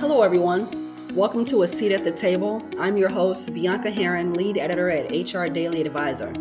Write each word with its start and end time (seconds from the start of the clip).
Hello, 0.00 0.22
everyone. 0.22 1.14
Welcome 1.14 1.44
to 1.44 1.62
A 1.62 1.68
Seat 1.68 1.92
at 1.92 2.04
the 2.04 2.10
Table. 2.10 2.66
I'm 2.78 2.96
your 2.96 3.10
host, 3.10 3.52
Bianca 3.52 3.90
Heron, 3.90 4.32
lead 4.32 4.56
editor 4.56 4.88
at 4.88 5.10
HR 5.10 5.52
Daily 5.52 5.82
Advisor. 5.82 6.32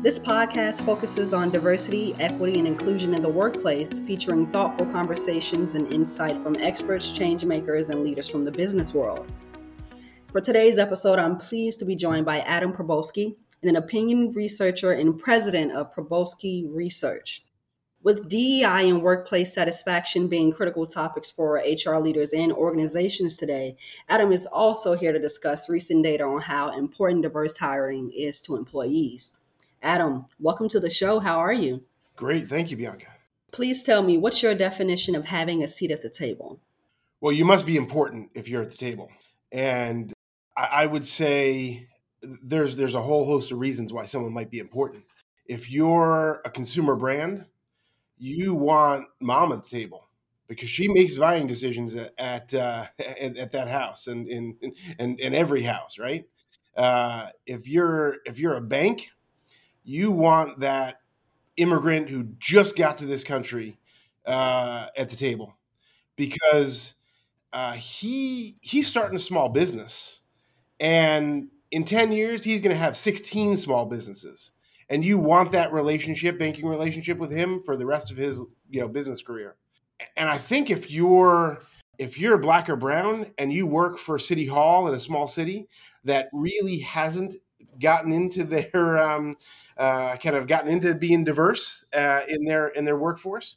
This 0.00 0.18
podcast 0.18 0.84
focuses 0.84 1.32
on 1.32 1.50
diversity, 1.50 2.16
equity, 2.18 2.58
and 2.58 2.66
inclusion 2.66 3.14
in 3.14 3.22
the 3.22 3.28
workplace, 3.28 4.00
featuring 4.00 4.48
thoughtful 4.48 4.86
conversations 4.86 5.76
and 5.76 5.92
insight 5.92 6.42
from 6.42 6.56
experts, 6.56 7.12
change 7.12 7.44
makers, 7.44 7.90
and 7.90 8.02
leaders 8.02 8.28
from 8.28 8.44
the 8.44 8.50
business 8.50 8.92
world. 8.92 9.30
For 10.32 10.40
today's 10.40 10.76
episode, 10.76 11.20
I'm 11.20 11.36
pleased 11.36 11.78
to 11.78 11.84
be 11.84 11.94
joined 11.94 12.26
by 12.26 12.40
Adam 12.40 12.72
Probolsky, 12.72 13.36
an 13.62 13.76
opinion 13.76 14.32
researcher 14.32 14.90
and 14.90 15.16
president 15.16 15.70
of 15.70 15.94
Probolsky 15.94 16.66
Research. 16.68 17.44
With 18.04 18.28
DEI 18.28 18.88
and 18.88 19.00
workplace 19.00 19.54
satisfaction 19.54 20.26
being 20.26 20.50
critical 20.50 20.88
topics 20.88 21.30
for 21.30 21.54
HR 21.54 21.98
leaders 21.98 22.32
and 22.32 22.52
organizations 22.52 23.36
today, 23.36 23.76
Adam 24.08 24.32
is 24.32 24.44
also 24.44 24.94
here 24.94 25.12
to 25.12 25.20
discuss 25.20 25.68
recent 25.68 26.02
data 26.02 26.24
on 26.24 26.40
how 26.40 26.76
important 26.76 27.22
diverse 27.22 27.58
hiring 27.58 28.10
is 28.10 28.42
to 28.42 28.56
employees. 28.56 29.36
Adam, 29.84 30.24
welcome 30.40 30.68
to 30.70 30.80
the 30.80 30.90
show. 30.90 31.20
How 31.20 31.38
are 31.38 31.52
you? 31.52 31.84
Great. 32.16 32.48
Thank 32.48 32.72
you, 32.72 32.76
Bianca. 32.76 33.06
Please 33.52 33.84
tell 33.84 34.02
me 34.02 34.18
what's 34.18 34.42
your 34.42 34.56
definition 34.56 35.14
of 35.14 35.26
having 35.26 35.62
a 35.62 35.68
seat 35.68 35.92
at 35.92 36.02
the 36.02 36.10
table? 36.10 36.58
Well, 37.20 37.32
you 37.32 37.44
must 37.44 37.66
be 37.66 37.76
important 37.76 38.30
if 38.34 38.48
you're 38.48 38.62
at 38.62 38.70
the 38.70 38.76
table. 38.76 39.12
And 39.52 40.12
I 40.56 40.86
would 40.86 41.06
say 41.06 41.86
there's 42.20 42.76
there's 42.76 42.96
a 42.96 43.02
whole 43.02 43.26
host 43.26 43.52
of 43.52 43.60
reasons 43.60 43.92
why 43.92 44.06
someone 44.06 44.32
might 44.32 44.50
be 44.50 44.58
important. 44.58 45.04
If 45.46 45.70
you're 45.70 46.40
a 46.44 46.50
consumer 46.50 46.96
brand, 46.96 47.46
you 48.22 48.54
want 48.54 49.08
mom 49.18 49.50
at 49.50 49.64
the 49.64 49.68
table 49.68 50.06
because 50.46 50.70
she 50.70 50.86
makes 50.86 51.18
buying 51.18 51.48
decisions 51.48 51.96
at 51.96 52.12
at, 52.18 52.54
uh, 52.54 52.86
at, 53.00 53.36
at, 53.36 53.50
that 53.50 53.66
house 53.66 54.06
and 54.06 54.28
in 54.28 54.56
and 55.00 55.18
in 55.18 55.34
every 55.34 55.62
house, 55.62 55.98
right? 55.98 56.24
Uh, 56.76 57.26
if 57.46 57.66
you're 57.66 58.18
if 58.24 58.38
you're 58.38 58.56
a 58.56 58.60
bank, 58.60 59.10
you 59.82 60.12
want 60.12 60.60
that 60.60 61.00
immigrant 61.56 62.08
who 62.08 62.22
just 62.38 62.76
got 62.76 62.96
to 62.98 63.06
this 63.06 63.24
country 63.24 63.76
uh, 64.24 64.86
at 64.96 65.10
the 65.10 65.16
table 65.16 65.56
because 66.14 66.94
uh, 67.52 67.72
he 67.72 68.56
he's 68.60 68.86
starting 68.86 69.16
a 69.16 69.20
small 69.20 69.48
business, 69.48 70.20
and 70.78 71.48
in 71.72 71.84
ten 71.84 72.12
years 72.12 72.44
he's 72.44 72.60
going 72.60 72.74
to 72.74 72.80
have 72.80 72.96
sixteen 72.96 73.56
small 73.56 73.84
businesses 73.84 74.52
and 74.92 75.02
you 75.02 75.18
want 75.18 75.50
that 75.52 75.72
relationship, 75.72 76.38
banking 76.38 76.68
relationship 76.68 77.16
with 77.16 77.30
him 77.30 77.62
for 77.64 77.78
the 77.78 77.86
rest 77.86 78.10
of 78.10 78.18
his 78.18 78.44
you 78.68 78.80
know 78.80 78.88
business 78.88 79.22
career. 79.22 79.56
And 80.16 80.28
I 80.28 80.36
think 80.36 80.70
if 80.70 80.90
you're 80.90 81.62
if 81.98 82.18
you're 82.18 82.36
black 82.36 82.68
or 82.68 82.76
brown 82.76 83.26
and 83.38 83.50
you 83.52 83.66
work 83.66 83.98
for 83.98 84.18
City 84.18 84.46
Hall 84.46 84.86
in 84.86 84.94
a 84.94 85.00
small 85.00 85.26
city 85.26 85.66
that 86.04 86.28
really 86.32 86.78
hasn't 86.78 87.34
gotten 87.80 88.12
into 88.12 88.44
their 88.44 88.98
um, 89.02 89.36
uh, 89.78 90.16
kind 90.16 90.36
of 90.36 90.46
gotten 90.46 90.70
into 90.70 90.94
being 90.94 91.24
diverse 91.24 91.86
uh, 91.94 92.20
in 92.28 92.44
their 92.44 92.68
in 92.68 92.84
their 92.84 92.98
workforce, 92.98 93.56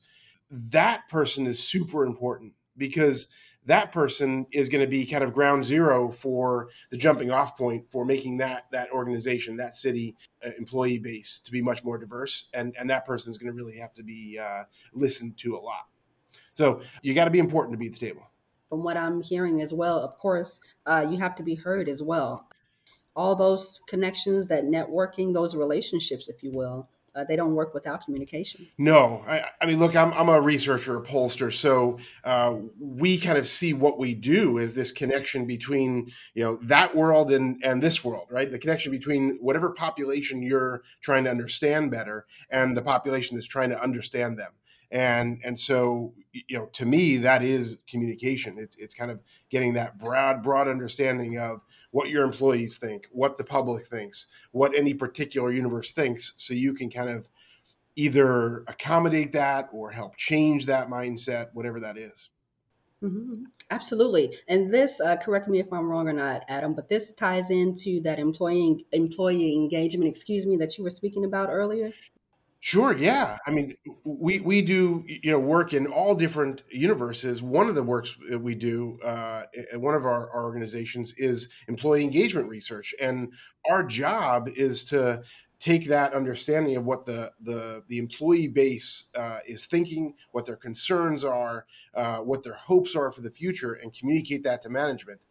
that 0.49 1.08
person 1.09 1.45
is 1.47 1.61
super 1.61 2.05
important 2.05 2.53
because 2.77 3.27
that 3.66 3.91
person 3.91 4.45
is 4.52 4.69
going 4.69 4.83
to 4.83 4.89
be 4.89 5.05
kind 5.05 5.23
of 5.23 5.33
ground 5.33 5.66
zero 5.66 6.11
for 6.11 6.69
the 6.91 6.97
jumping 6.97 7.31
off 7.31 7.58
point 7.58 7.85
for 7.91 8.05
making 8.05 8.38
that 8.38 8.66
that 8.71 8.89
organization 8.91 9.58
that 9.58 9.75
city 9.75 10.16
uh, 10.45 10.49
employee 10.58 10.99
base 10.99 11.39
to 11.44 11.52
be 11.52 11.61
much 11.61 11.83
more 11.83 11.97
diverse 11.97 12.47
and 12.53 12.75
and 12.80 12.89
that 12.89 13.05
person 13.05 13.30
is 13.30 13.38
going 13.38 13.52
to 13.52 13.55
really 13.55 13.77
have 13.77 13.93
to 13.93 14.03
be 14.03 14.39
uh, 14.39 14.63
listened 14.93 15.38
to 15.38 15.55
a 15.55 15.59
lot. 15.59 15.88
So 16.53 16.81
you 17.02 17.13
got 17.13 17.25
to 17.25 17.31
be 17.31 17.39
important 17.39 17.73
to 17.73 17.77
be 17.77 17.88
at 17.88 17.93
the 17.93 17.99
table. 17.99 18.23
From 18.69 18.83
what 18.83 18.97
i'm 18.97 19.21
hearing 19.21 19.61
as 19.61 19.73
well 19.73 19.99
of 19.99 20.16
course 20.16 20.59
uh, 20.86 21.05
you 21.09 21.17
have 21.17 21.36
to 21.36 21.43
be 21.43 21.55
heard 21.55 21.89
as 21.89 22.02
well. 22.02 22.47
All 23.16 23.36
those 23.36 23.80
connections 23.88 24.47
that 24.47 24.66
networking 24.66 25.33
those 25.33 25.55
relationships 25.55 26.27
if 26.27 26.43
you 26.43 26.52
will 26.52 26.89
uh, 27.15 27.23
they 27.23 27.36
don't 27.36 27.55
work 27.55 27.73
without 27.73 28.03
communication. 28.03 28.67
No, 28.77 29.23
I, 29.27 29.45
I, 29.61 29.65
mean, 29.65 29.80
look, 29.80 29.95
I'm, 29.95 30.11
I'm 30.14 30.30
a 30.30 30.42
researcher, 30.42 30.98
a 30.98 31.02
pollster, 31.02 31.52
so 31.53 31.98
uh, 32.23 32.55
we 32.80 33.17
kind 33.17 33.37
of 33.37 33.48
see 33.48 33.73
what 33.73 33.98
we 33.98 34.14
do 34.14 34.58
is 34.58 34.73
this 34.73 34.92
connection 34.92 35.45
between 35.45 36.11
you 36.33 36.43
know 36.43 36.59
that 36.64 36.93
world 36.95 37.31
and 37.31 37.64
and 37.64 37.81
this 37.81 38.03
world, 38.03 38.27
right? 38.30 38.52
The 38.52 38.59
connection 38.59 38.92
between 38.92 39.37
whatever 39.39 39.71
population 39.71 40.43
you're 40.43 40.83
trying 41.02 41.23
to 41.23 41.30
understand 41.30 41.92
better 41.92 42.26
and 42.49 42.76
the 42.76 42.81
population 42.81 43.37
that's 43.37 43.47
trying 43.47 43.70
to 43.70 43.82
understand 43.82 44.37
them 44.37 44.52
and 44.91 45.39
and 45.43 45.59
so 45.59 46.13
you 46.31 46.57
know 46.57 46.65
to 46.73 46.85
me 46.85 47.17
that 47.17 47.43
is 47.43 47.79
communication 47.87 48.57
it's 48.57 48.75
it's 48.77 48.93
kind 48.93 49.11
of 49.11 49.19
getting 49.49 49.73
that 49.73 49.97
broad 49.97 50.43
broad 50.43 50.67
understanding 50.67 51.37
of 51.37 51.61
what 51.91 52.09
your 52.09 52.23
employees 52.23 52.77
think 52.77 53.07
what 53.11 53.37
the 53.37 53.43
public 53.43 53.85
thinks 53.87 54.27
what 54.51 54.75
any 54.75 54.93
particular 54.93 55.51
universe 55.51 55.91
thinks 55.91 56.33
so 56.37 56.53
you 56.53 56.73
can 56.73 56.89
kind 56.89 57.09
of 57.09 57.27
either 57.95 58.63
accommodate 58.67 59.31
that 59.31 59.69
or 59.71 59.91
help 59.91 60.15
change 60.17 60.65
that 60.65 60.89
mindset 60.89 61.47
whatever 61.53 61.79
that 61.79 61.97
is. 61.97 62.29
Mm-hmm. 63.03 63.43
Absolutely, 63.71 64.37
and 64.47 64.71
this 64.71 65.02
uh, 65.02 65.17
correct 65.17 65.47
me 65.47 65.59
if 65.59 65.71
I'm 65.71 65.87
wrong 65.89 66.07
or 66.07 66.13
not, 66.13 66.43
Adam, 66.47 66.73
but 66.73 66.89
this 66.89 67.13
ties 67.13 67.52
into 67.52 68.02
that 68.02 68.19
employee 68.19 68.85
employee 68.93 69.53
engagement. 69.53 70.09
Excuse 70.09 70.47
me, 70.47 70.55
that 70.57 70.77
you 70.77 70.83
were 70.83 70.89
speaking 70.89 71.25
about 71.25 71.49
earlier. 71.49 71.91
Sure. 72.65 72.98
Yeah. 72.98 73.37
I 73.45 73.52
mean, 73.52 73.76
we 74.03 74.39
we 74.39 74.64
do 74.64 75.03
you 75.05 75.30
know 75.30 75.37
work 75.37 75.76
in 75.76 75.86
all 75.86 76.15
different 76.15 76.64
universes. 76.71 77.39
One 77.43 77.70
of 77.70 77.76
the 77.76 77.83
works 77.83 78.15
that 78.27 78.39
we 78.39 78.55
do 78.55 78.98
uh, 79.05 79.43
at 79.71 79.80
one 79.80 79.93
of 79.93 80.03
our, 80.03 80.31
our 80.31 80.43
organizations 80.43 81.14
is 81.20 81.48
employee 81.67 82.03
engagement 82.03 82.49
research, 82.49 82.95
and 82.99 83.31
our 83.70 83.83
job 83.83 84.49
is 84.49 84.83
to 84.86 85.21
take 85.59 85.86
that 85.89 86.14
understanding 86.15 86.76
of 86.76 86.86
what 86.86 87.05
the 87.05 87.31
the, 87.39 87.83
the 87.87 87.99
employee 87.99 88.48
base 88.48 89.09
uh, 89.14 89.42
is 89.45 89.67
thinking, 89.67 90.15
what 90.32 90.47
their 90.47 90.55
concerns 90.55 91.23
are, 91.23 91.67
uh, 91.93 92.17
what 92.17 92.43
their 92.43 92.55
hopes 92.55 92.95
are 92.95 93.11
for 93.11 93.21
the 93.21 93.30
future, 93.30 93.73
and 93.73 93.93
communicate 93.93 94.43
that 94.43 94.64
to 94.64 94.70
management. 94.70 95.21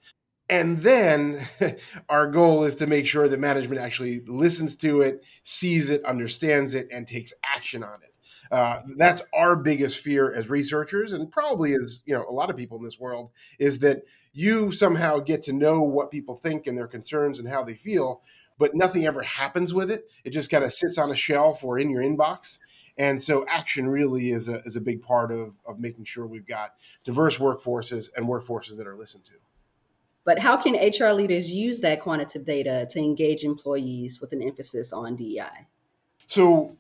And 0.49 0.79
then 0.79 1.47
our 2.09 2.31
goal 2.31 2.65
is 2.65 2.75
to 2.77 2.87
make 2.87 3.07
sure 3.07 3.29
that 3.29 3.41
management 3.41 3.81
actually 3.81 4.21
listens 4.27 4.77
to 4.77 5.01
it, 5.01 5.25
sees 5.43 5.91
it, 5.91 6.05
understands 6.05 6.75
it, 6.75 6.89
and 6.93 7.07
takes 7.07 7.33
action 7.45 7.83
on 7.83 8.01
it. 8.03 8.15
Uh, 8.53 8.83
that's 8.97 9.23
our 9.33 9.57
biggest 9.57 9.99
fear 9.99 10.33
as 10.33 10.51
researchers, 10.51 11.13
and 11.13 11.33
probably 11.33 11.75
as 11.75 12.03
you 12.05 12.15
know, 12.15 12.25
a 12.29 12.33
lot 12.33 12.51
of 12.51 12.57
people 12.57 12.77
in 12.77 12.85
this 12.85 13.01
world, 13.01 13.31
is 13.59 13.79
that 13.81 14.03
you 14.33 14.71
somehow 14.71 15.19
get 15.19 15.43
to 15.45 15.53
know 15.53 15.83
what 15.83 16.11
people 16.11 16.37
think 16.37 16.67
and 16.67 16.77
their 16.77 16.87
concerns 16.87 17.39
and 17.39 17.49
how 17.49 17.65
they 17.65 17.75
feel, 17.75 18.23
but 18.59 18.75
nothing 18.75 19.07
ever 19.07 19.23
happens 19.23 19.73
with 19.73 19.91
it. 19.91 20.09
It 20.25 20.31
just 20.31 20.51
kind 20.51 20.63
of 20.63 20.73
sits 20.73 20.99
on 20.99 21.11
a 21.11 21.17
shelf 21.17 21.65
or 21.65 21.79
in 21.79 21.91
your 21.91 22.03
inbox. 22.03 22.59
And 22.97 23.21
so 23.21 23.45
action 23.49 23.89
really 23.89 24.31
is 24.31 24.49
a, 24.49 24.61
is 24.65 24.77
a 24.77 24.81
big 24.81 25.03
part 25.03 25.33
of, 25.33 25.55
of 25.67 25.81
making 25.81 26.05
sure 26.05 26.27
we've 26.27 26.47
got 26.47 26.75
diverse 27.03 27.39
workforces 27.39 28.11
and 28.17 28.27
workforces 28.27 28.77
that 28.77 28.87
are 28.87 28.97
listened 28.97 29.25
to. 29.25 29.33
But 30.25 30.39
how 30.39 30.57
can 30.57 30.75
HR 30.75 31.13
leaders 31.13 31.51
use 31.51 31.81
that 31.81 32.01
quantitative 32.01 32.47
data 32.47 32.87
to 32.91 32.99
engage 32.99 33.45
employees 33.45 34.21
with 34.21 34.33
an 34.33 34.43
emphasis 34.43 34.93
on 34.93 35.17
DEI? 35.17 35.69
So 36.27 36.77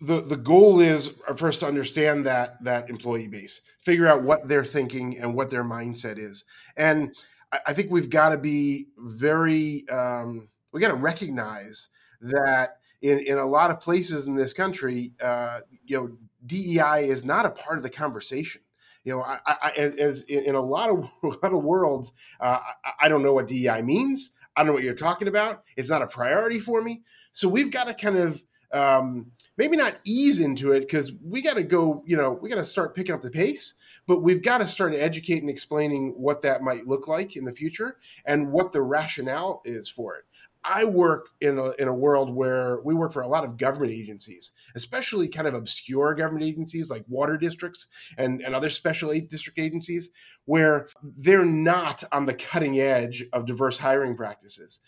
the 0.00 0.20
the 0.20 0.36
goal 0.36 0.80
is 0.80 1.12
first 1.36 1.60
to 1.60 1.66
understand 1.66 2.26
that 2.26 2.62
that 2.64 2.90
employee 2.90 3.28
base, 3.28 3.60
figure 3.80 4.06
out 4.06 4.22
what 4.22 4.46
they're 4.48 4.64
thinking 4.64 5.18
and 5.18 5.34
what 5.34 5.50
their 5.50 5.64
mindset 5.64 6.18
is, 6.18 6.44
and 6.76 7.14
I, 7.52 7.58
I 7.68 7.74
think 7.74 7.90
we've 7.90 8.10
got 8.10 8.30
to 8.30 8.38
be 8.38 8.88
very 8.98 9.88
um, 9.88 10.48
we 10.72 10.80
got 10.80 10.88
to 10.88 10.94
recognize 10.94 11.88
that 12.20 12.78
in 13.00 13.20
in 13.20 13.38
a 13.38 13.46
lot 13.46 13.70
of 13.70 13.80
places 13.80 14.26
in 14.26 14.34
this 14.34 14.52
country, 14.52 15.12
uh, 15.22 15.60
you 15.86 15.96
know, 15.96 16.18
DEI 16.44 17.08
is 17.08 17.24
not 17.24 17.46
a 17.46 17.50
part 17.50 17.78
of 17.78 17.84
the 17.84 17.90
conversation 17.90 18.60
you 19.04 19.14
know, 19.14 19.22
I, 19.22 19.38
I, 19.46 19.70
as, 19.76 20.22
in 20.22 20.54
a 20.54 20.60
lot 20.60 20.90
of 20.90 21.10
a 21.22 21.26
lot 21.26 21.52
of 21.52 21.62
worlds, 21.62 22.12
uh, 22.40 22.58
I, 22.84 23.06
I 23.06 23.08
don't 23.08 23.22
know 23.22 23.34
what 23.34 23.46
DEI 23.46 23.82
means. 23.82 24.30
I 24.56 24.60
don't 24.60 24.68
know 24.68 24.72
what 24.74 24.82
you're 24.82 24.94
talking 24.94 25.28
about. 25.28 25.62
It's 25.76 25.90
not 25.90 26.02
a 26.02 26.06
priority 26.06 26.58
for 26.58 26.80
me. 26.80 27.02
So 27.32 27.48
we've 27.48 27.70
got 27.70 27.86
to 27.86 27.94
kind 27.94 28.16
of 28.16 28.44
um, 28.72 29.30
maybe 29.56 29.76
not 29.76 29.96
ease 30.04 30.40
into 30.40 30.72
it 30.72 30.80
because 30.80 31.12
we 31.22 31.42
got 31.42 31.54
to 31.54 31.62
go. 31.62 32.02
You 32.06 32.16
know, 32.16 32.32
we 32.32 32.48
got 32.48 32.56
to 32.56 32.64
start 32.64 32.94
picking 32.94 33.14
up 33.14 33.22
the 33.22 33.30
pace. 33.30 33.74
But 34.06 34.22
we've 34.22 34.42
got 34.42 34.58
to 34.58 34.68
start 34.68 34.94
educating, 34.94 35.48
explaining 35.48 36.10
what 36.10 36.42
that 36.42 36.62
might 36.62 36.86
look 36.86 37.08
like 37.08 37.36
in 37.36 37.44
the 37.44 37.54
future 37.54 37.96
and 38.26 38.52
what 38.52 38.72
the 38.72 38.82
rationale 38.82 39.62
is 39.64 39.88
for 39.88 40.16
it. 40.16 40.24
I 40.64 40.84
work 40.84 41.28
in 41.40 41.58
a, 41.58 41.70
in 41.72 41.88
a 41.88 41.94
world 41.94 42.34
where 42.34 42.80
we 42.84 42.94
work 42.94 43.12
for 43.12 43.22
a 43.22 43.28
lot 43.28 43.44
of 43.44 43.58
government 43.58 43.92
agencies, 43.92 44.52
especially 44.74 45.28
kind 45.28 45.46
of 45.46 45.54
obscure 45.54 46.14
government 46.14 46.44
agencies 46.44 46.90
like 46.90 47.04
water 47.06 47.36
districts 47.36 47.88
and, 48.16 48.40
and 48.42 48.54
other 48.54 48.70
special 48.70 49.12
aid 49.12 49.28
district 49.28 49.58
agencies, 49.58 50.10
where 50.46 50.88
they're 51.02 51.44
not 51.44 52.02
on 52.12 52.26
the 52.26 52.34
cutting 52.34 52.80
edge 52.80 53.26
of 53.32 53.46
diverse 53.46 53.78
hiring 53.78 54.16
practices. 54.16 54.80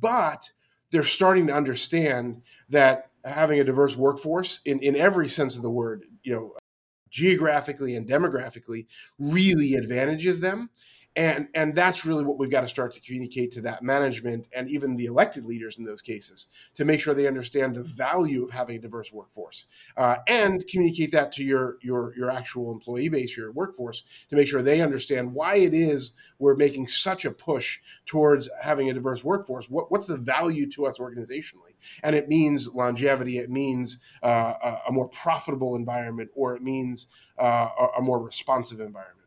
But 0.00 0.52
they're 0.90 1.02
starting 1.02 1.48
to 1.48 1.54
understand 1.54 2.42
that 2.68 3.10
having 3.24 3.58
a 3.58 3.64
diverse 3.64 3.96
workforce 3.96 4.60
in, 4.64 4.78
in 4.80 4.94
every 4.94 5.28
sense 5.28 5.56
of 5.56 5.62
the 5.62 5.70
word, 5.70 6.04
you 6.22 6.32
know, 6.32 6.54
geographically 7.10 7.96
and 7.96 8.08
demographically 8.08 8.86
really 9.18 9.74
advantages 9.74 10.40
them 10.40 10.70
and 11.16 11.48
and 11.54 11.74
that's 11.74 12.04
really 12.04 12.24
what 12.24 12.38
we've 12.38 12.50
got 12.50 12.62
to 12.62 12.68
start 12.68 12.92
to 12.92 13.00
communicate 13.00 13.52
to 13.52 13.60
that 13.60 13.82
management 13.82 14.46
and 14.54 14.68
even 14.68 14.96
the 14.96 15.06
elected 15.06 15.44
leaders 15.44 15.78
in 15.78 15.84
those 15.84 16.02
cases 16.02 16.48
to 16.74 16.84
make 16.84 17.00
sure 17.00 17.14
they 17.14 17.26
understand 17.26 17.74
the 17.74 17.82
value 17.82 18.44
of 18.44 18.50
having 18.50 18.76
a 18.76 18.80
diverse 18.80 19.12
workforce 19.12 19.66
uh, 19.96 20.16
and 20.26 20.66
communicate 20.66 21.12
that 21.12 21.32
to 21.32 21.44
your 21.44 21.76
your 21.82 22.14
your 22.16 22.30
actual 22.30 22.72
employee 22.72 23.08
base 23.08 23.36
your 23.36 23.52
workforce 23.52 24.04
to 24.28 24.36
make 24.36 24.48
sure 24.48 24.62
they 24.62 24.80
understand 24.80 25.32
why 25.32 25.56
it 25.56 25.74
is 25.74 26.12
we're 26.38 26.56
making 26.56 26.86
such 26.86 27.24
a 27.24 27.30
push 27.30 27.80
towards 28.06 28.48
having 28.62 28.90
a 28.90 28.94
diverse 28.94 29.24
workforce. 29.24 29.68
What, 29.70 29.90
what's 29.90 30.06
the 30.06 30.16
value 30.16 30.68
to 30.72 30.86
us 30.86 30.98
organizationally? 30.98 31.74
And 32.02 32.14
it 32.14 32.28
means 32.28 32.74
longevity 32.74 33.38
it 33.38 33.50
means 33.50 33.98
uh, 34.22 34.54
a, 34.62 34.78
a, 34.88 34.92
more 34.92 35.08
profitable 35.08 35.74
environment 35.76 36.30
or 36.34 36.54
it 36.54 36.62
means 36.62 37.08
uh, 37.38 37.68
a, 37.78 37.86
a 37.98 38.02
more 38.02 38.20
responsive 38.20 38.80
environment 38.80 39.23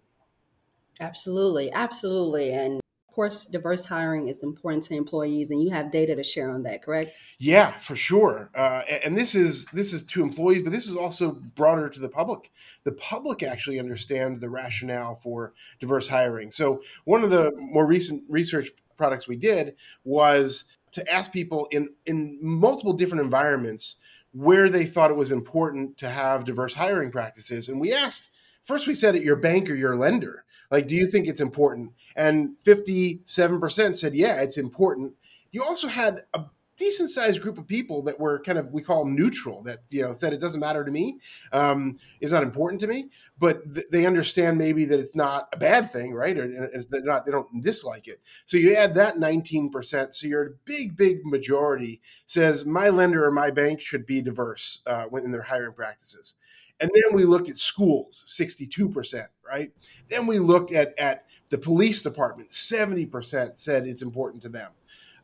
Absolutely, 1.00 1.72
absolutely. 1.72 2.52
And 2.52 2.80
of 3.10 3.16
course, 3.16 3.46
diverse 3.46 3.86
hiring 3.86 4.28
is 4.28 4.44
important 4.44 4.84
to 4.84 4.96
employees, 4.96 5.50
and 5.50 5.62
you 5.62 5.72
have 5.72 5.92
data 5.92 6.16
to 6.16 6.24
share 6.24 6.52
on 6.52 6.64
that, 6.64 6.84
correct? 6.84 7.18
Yeah, 7.40 7.72
for 7.80 7.96
sure. 7.96 8.50
Uh, 8.56 8.84
and 9.04 9.18
this 9.18 9.34
is 9.34 9.66
this 9.74 9.92
is 9.94 10.04
to 10.04 10.22
employees, 10.22 10.62
but 10.62 10.72
this 10.72 10.88
is 10.88 10.96
also 10.96 11.32
broader 11.32 11.90
to 11.90 12.00
the 12.00 12.10
public. 12.10 12.52
The 12.84 12.92
public 12.94 13.44
actually 13.44 13.80
understand 13.80 14.40
the 14.40 14.50
rationale 14.50 15.16
for 15.16 15.54
diverse 15.80 16.08
hiring. 16.08 16.52
So 16.52 16.82
one 17.06 17.24
of 17.24 17.32
the 17.32 17.52
more 17.58 17.88
recent 17.88 18.24
research 18.30 18.70
products 18.98 19.28
we 19.28 19.38
did 19.38 19.76
was 20.04 20.66
to 20.92 21.12
ask 21.12 21.32
people 21.32 21.68
in 21.72 21.90
in 22.06 22.38
multiple 22.42 22.94
different 22.94 23.24
environments 23.24 23.96
where 24.32 24.70
they 24.70 24.86
thought 24.86 25.10
it 25.10 25.18
was 25.18 25.32
important 25.32 25.98
to 25.98 26.10
have 26.10 26.46
diverse 26.46 26.74
hiring 26.74 27.12
practices, 27.12 27.70
and 27.70 27.80
we 27.80 27.94
asked 27.94 28.30
first 28.64 28.86
we 28.86 28.94
said 28.94 29.16
at 29.16 29.24
your 29.24 29.36
bank 29.36 29.70
or 29.70 29.76
your 29.76 29.96
lender 29.96 30.44
like, 30.72 30.88
do 30.88 30.96
you 30.96 31.08
think 31.08 31.28
it's 31.28 31.42
important? 31.42 31.94
And 32.16 32.56
57% 32.66 33.98
said, 33.98 34.14
yeah, 34.14 34.42
it's 34.42 34.58
important. 34.58 35.14
You 35.52 35.64
also 35.64 35.88
had 35.88 36.26
a 36.34 36.46
decent 36.78 37.10
sized 37.10 37.42
group 37.42 37.58
of 37.58 37.68
people 37.68 38.04
that 38.04 38.20
were 38.20 38.40
kind 38.40 38.58
of 38.58 38.72
we 38.72 38.82
call 38.82 39.06
neutral 39.06 39.64
that 39.64 39.80
you 39.90 40.04
know 40.04 40.14
said 40.14 40.32
it 40.32 40.40
doesn't 40.40 40.60
matter 40.60 40.86
to 40.86 40.92
me. 40.92 41.20
Um, 41.52 41.98
it's 42.22 42.32
not 42.32 42.44
important 42.44 42.80
to 42.82 42.88
me. 42.88 43.10
But 43.40 43.74
th- 43.74 43.88
they 43.92 44.06
understand 44.06 44.58
maybe 44.58 44.86
that 44.86 45.00
it's 45.00 45.16
not 45.16 45.50
a 45.54 45.58
bad 45.58 45.92
thing 45.92 46.14
right? 46.14 46.38
Or 46.38 46.48
they're 46.90 47.02
not 47.04 47.26
they 47.26 47.32
don't 47.32 47.62
dislike 47.62 48.08
it. 48.08 48.22
So 48.46 48.58
you 48.58 48.76
add 48.76 48.94
that 48.96 49.18
19% 49.18 50.14
so 50.14 50.28
your 50.28 50.56
big 50.66 50.96
big 50.96 51.26
majority 51.26 52.02
says 52.26 52.66
my 52.66 52.90
lender 52.90 53.26
or 53.26 53.32
my 53.32 53.50
bank 53.52 53.82
should 53.82 54.06
be 54.06 54.22
diverse 54.22 54.82
uh, 54.86 55.08
in 55.16 55.32
their 55.32 55.42
hiring 55.42 55.74
practices 55.74 56.36
and 56.80 56.92
then 56.94 57.16
we 57.16 57.24
looked 57.24 57.50
at 57.50 57.58
schools, 57.58 58.24
62%, 58.28 59.26
right? 59.48 59.72
Then 60.10 60.28
we 60.28 60.40
looked 60.40 60.72
at, 60.72 60.98
at 61.00 61.26
the 61.50 61.58
police 61.58 62.02
department, 62.02 62.50
70% 62.50 63.58
said 63.58 63.88
it's 63.88 64.02
important 64.02 64.44
to 64.44 64.50
them. 64.50 64.72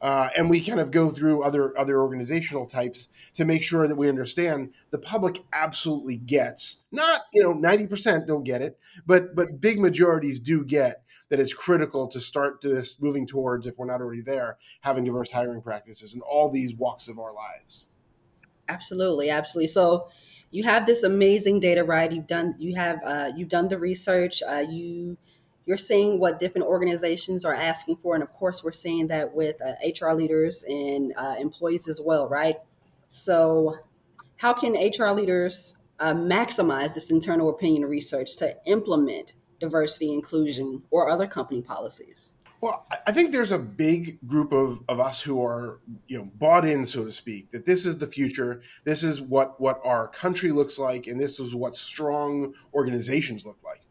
Uh, 0.01 0.29
and 0.35 0.49
we 0.49 0.59
kind 0.59 0.81
of 0.81 0.91
go 0.91 1.09
through 1.09 1.43
other 1.43 1.77
other 1.79 2.01
organizational 2.01 2.65
types 2.65 3.07
to 3.33 3.45
make 3.45 3.63
sure 3.63 3.87
that 3.87 3.95
we 3.95 4.09
understand 4.09 4.69
the 4.91 4.97
public 4.97 5.41
absolutely 5.53 6.17
gets 6.17 6.81
not 6.91 7.21
you 7.31 7.41
know 7.41 7.53
90% 7.53 8.27
don't 8.27 8.43
get 8.43 8.61
it 8.61 8.77
but 9.07 9.33
but 9.33 9.61
big 9.61 9.79
majorities 9.79 10.39
do 10.39 10.65
get 10.65 11.03
that 11.29 11.39
it's 11.39 11.53
critical 11.53 12.09
to 12.09 12.19
start 12.19 12.59
this 12.61 13.01
moving 13.01 13.25
towards 13.25 13.65
if 13.65 13.77
we're 13.77 13.85
not 13.85 14.01
already 14.01 14.21
there 14.21 14.57
having 14.81 15.05
diverse 15.05 15.31
hiring 15.31 15.61
practices 15.61 16.13
in 16.13 16.19
all 16.19 16.49
these 16.49 16.75
walks 16.75 17.07
of 17.07 17.17
our 17.17 17.33
lives 17.33 17.87
absolutely 18.67 19.29
absolutely 19.29 19.69
so 19.69 20.09
you 20.53 20.63
have 20.63 20.85
this 20.85 21.01
amazing 21.01 21.59
data, 21.59 21.83
right? 21.83 22.11
You've 22.11 22.27
done 22.27 22.53
you 22.59 22.75
have 22.75 22.99
uh, 23.03 23.31
you've 23.35 23.49
done 23.49 23.69
the 23.69 23.79
research. 23.79 24.43
Uh, 24.47 24.63
you 24.69 25.17
you're 25.65 25.77
seeing 25.77 26.19
what 26.19 26.37
different 26.37 26.67
organizations 26.67 27.43
are 27.43 27.55
asking 27.55 27.97
for, 27.97 28.13
and 28.13 28.23
of 28.23 28.31
course, 28.31 28.63
we're 28.63 28.71
seeing 28.71 29.07
that 29.07 29.33
with 29.33 29.59
uh, 29.61 29.73
HR 29.83 30.13
leaders 30.13 30.63
and 30.67 31.11
uh, 31.17 31.35
employees 31.39 31.87
as 31.87 31.99
well, 31.99 32.29
right? 32.29 32.57
So, 33.07 33.79
how 34.37 34.53
can 34.53 34.73
HR 34.73 35.11
leaders 35.11 35.75
uh, 35.99 36.13
maximize 36.13 36.93
this 36.93 37.09
internal 37.09 37.49
opinion 37.49 37.85
research 37.85 38.37
to 38.37 38.55
implement 38.67 39.33
diversity, 39.59 40.13
inclusion, 40.13 40.83
or 40.91 41.09
other 41.09 41.25
company 41.25 41.63
policies? 41.63 42.35
Well, 42.63 42.87
I 43.05 43.11
think 43.11 43.33
there's 43.33 43.51
a 43.51 43.59
big 43.59 44.25
group 44.25 44.53
of, 44.53 44.83
of 44.87 44.97
us 45.01 45.21
who 45.21 45.43
are, 45.43 45.81
you 46.07 46.17
know, 46.17 46.29
bought 46.35 46.65
in, 46.65 46.85
so 46.85 47.03
to 47.03 47.11
speak, 47.11 47.51
that 47.51 47.65
this 47.65 47.85
is 47.85 47.97
the 47.97 48.07
future. 48.07 48.61
This 48.85 49.03
is 49.03 49.19
what, 49.19 49.59
what 49.59 49.81
our 49.83 50.07
country 50.07 50.49
looks 50.53 50.79
like, 50.79 51.07
and 51.07 51.19
this 51.19 51.41
is 51.41 51.53
what 51.53 51.75
strong 51.75 52.53
organizations 52.73 53.45
look 53.45 53.57
like 53.65 53.82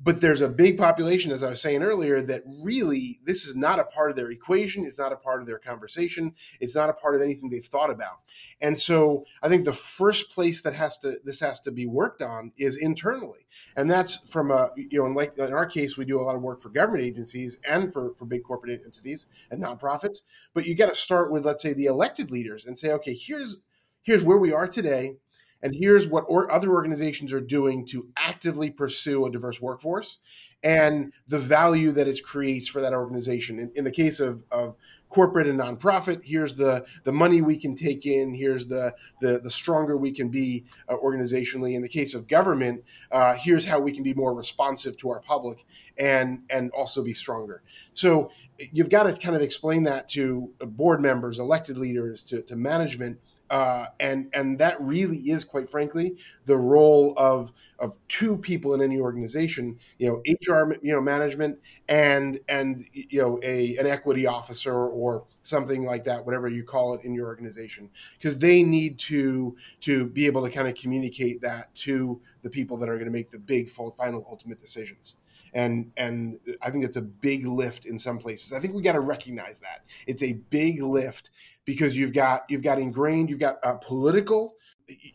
but 0.00 0.20
there's 0.20 0.40
a 0.40 0.48
big 0.48 0.78
population, 0.78 1.32
as 1.32 1.42
I 1.42 1.50
was 1.50 1.60
saying 1.60 1.82
earlier, 1.82 2.20
that 2.20 2.44
really 2.46 3.18
this 3.24 3.46
is 3.46 3.56
not 3.56 3.80
a 3.80 3.84
part 3.84 4.10
of 4.10 4.16
their 4.16 4.30
equation. 4.30 4.84
It's 4.84 4.98
not 4.98 5.12
a 5.12 5.16
part 5.16 5.40
of 5.40 5.48
their 5.48 5.58
conversation. 5.58 6.34
It's 6.60 6.76
not 6.76 6.88
a 6.88 6.92
part 6.92 7.16
of 7.16 7.22
anything 7.22 7.50
they've 7.50 7.64
thought 7.64 7.90
about. 7.90 8.20
And 8.60 8.78
so 8.78 9.24
I 9.42 9.48
think 9.48 9.64
the 9.64 9.72
first 9.72 10.30
place 10.30 10.62
that 10.62 10.74
has 10.74 10.98
to 10.98 11.16
this 11.24 11.40
has 11.40 11.58
to 11.60 11.72
be 11.72 11.86
worked 11.86 12.22
on 12.22 12.52
is 12.56 12.76
internally, 12.76 13.46
and 13.76 13.90
that's 13.90 14.18
from 14.28 14.52
a 14.52 14.70
you 14.76 15.00
know, 15.00 15.06
in 15.06 15.14
like 15.14 15.36
in 15.36 15.52
our 15.52 15.66
case, 15.66 15.96
we 15.96 16.04
do 16.04 16.20
a 16.20 16.22
lot 16.22 16.36
of 16.36 16.42
work 16.42 16.62
for 16.62 16.68
government 16.68 17.04
agencies 17.04 17.58
and 17.68 17.92
for 17.92 18.14
for 18.14 18.24
big 18.24 18.44
corporate 18.44 18.80
entities 18.84 19.26
and 19.50 19.60
nonprofits. 19.60 20.18
But 20.54 20.66
you 20.66 20.76
got 20.76 20.90
to 20.90 20.94
start 20.94 21.32
with 21.32 21.44
let's 21.44 21.62
say 21.62 21.72
the 21.72 21.86
elected 21.86 22.30
leaders 22.30 22.66
and 22.66 22.78
say, 22.78 22.92
okay, 22.92 23.14
here's 23.14 23.56
here's 24.02 24.22
where 24.22 24.38
we 24.38 24.52
are 24.52 24.68
today 24.68 25.16
and 25.62 25.74
here's 25.74 26.06
what 26.06 26.24
or 26.28 26.50
other 26.50 26.70
organizations 26.70 27.32
are 27.32 27.40
doing 27.40 27.84
to 27.86 28.08
actively 28.16 28.70
pursue 28.70 29.26
a 29.26 29.30
diverse 29.30 29.60
workforce 29.60 30.18
and 30.62 31.12
the 31.28 31.38
value 31.38 31.92
that 31.92 32.08
it 32.08 32.22
creates 32.24 32.66
for 32.66 32.80
that 32.80 32.92
organization. 32.92 33.60
In, 33.60 33.70
in, 33.76 33.84
the 33.84 33.92
case 33.92 34.18
of, 34.18 34.42
of 34.50 34.74
corporate 35.08 35.46
and 35.46 35.60
nonprofit, 35.60 36.24
here's 36.24 36.56
the, 36.56 36.84
the 37.04 37.12
money 37.12 37.40
we 37.42 37.56
can 37.56 37.76
take 37.76 38.06
in, 38.06 38.34
here's 38.34 38.66
the, 38.66 38.92
the, 39.20 39.38
the 39.38 39.50
stronger 39.50 39.96
we 39.96 40.10
can 40.10 40.28
be 40.28 40.64
uh, 40.88 40.96
organizationally. 40.96 41.74
In 41.74 41.82
the 41.82 41.88
case 41.88 42.12
of 42.12 42.26
government, 42.26 42.82
uh, 43.12 43.34
here's 43.34 43.64
how 43.64 43.78
we 43.78 43.92
can 43.92 44.02
be 44.02 44.14
more 44.14 44.34
responsive 44.34 44.96
to 44.98 45.10
our 45.10 45.20
public 45.20 45.64
and, 45.96 46.42
and 46.50 46.72
also 46.72 47.04
be 47.04 47.14
stronger. 47.14 47.62
So 47.92 48.30
you've 48.72 48.90
got 48.90 49.04
to 49.04 49.12
kind 49.12 49.36
of 49.36 49.42
explain 49.42 49.84
that 49.84 50.08
to 50.10 50.52
board 50.60 51.00
members, 51.00 51.38
elected 51.38 51.78
leaders, 51.78 52.22
to, 52.24 52.42
to 52.42 52.56
management 52.56 53.18
uh, 53.50 53.86
and 54.00 54.28
and 54.32 54.58
that 54.58 54.80
really 54.80 55.18
is 55.18 55.44
quite 55.44 55.70
frankly 55.70 56.16
the 56.44 56.56
role 56.56 57.14
of 57.16 57.52
of 57.78 57.94
two 58.08 58.36
people 58.36 58.74
in 58.74 58.82
any 58.82 58.98
organization 58.98 59.78
you 59.98 60.08
know 60.08 60.22
hr 60.46 60.74
you 60.82 60.92
know 60.92 61.00
management 61.00 61.58
and 61.88 62.40
and 62.48 62.84
you 62.92 63.20
know 63.20 63.38
a 63.42 63.76
an 63.76 63.86
equity 63.86 64.26
officer 64.26 64.88
or 64.88 65.24
something 65.48 65.84
like 65.84 66.04
that 66.04 66.24
whatever 66.24 66.48
you 66.48 66.62
call 66.62 66.94
it 66.94 67.02
in 67.04 67.14
your 67.14 67.26
organization. 67.26 67.88
Because 68.18 68.38
they 68.38 68.62
need 68.62 68.98
to 69.00 69.56
to 69.80 70.06
be 70.06 70.26
able 70.26 70.44
to 70.44 70.50
kind 70.50 70.68
of 70.68 70.74
communicate 70.74 71.40
that 71.40 71.74
to 71.76 72.20
the 72.42 72.50
people 72.50 72.76
that 72.76 72.88
are 72.88 72.94
going 72.94 73.06
to 73.06 73.10
make 73.10 73.30
the 73.30 73.38
big 73.38 73.70
final 73.70 74.26
ultimate 74.28 74.60
decisions. 74.60 75.16
And 75.54 75.90
and 75.96 76.38
I 76.60 76.70
think 76.70 76.84
it's 76.84 76.98
a 76.98 77.02
big 77.02 77.46
lift 77.46 77.86
in 77.86 77.98
some 77.98 78.18
places. 78.18 78.52
I 78.52 78.60
think 78.60 78.74
we 78.74 78.82
got 78.82 78.92
to 78.92 79.00
recognize 79.00 79.58
that. 79.60 79.84
It's 80.06 80.22
a 80.22 80.34
big 80.50 80.82
lift 80.82 81.30
because 81.68 81.94
you've 81.94 82.14
got 82.14 82.44
you've 82.48 82.62
got 82.62 82.78
ingrained, 82.78 83.28
you've 83.28 83.38
got 83.38 83.58
a 83.62 83.76
political 83.76 84.54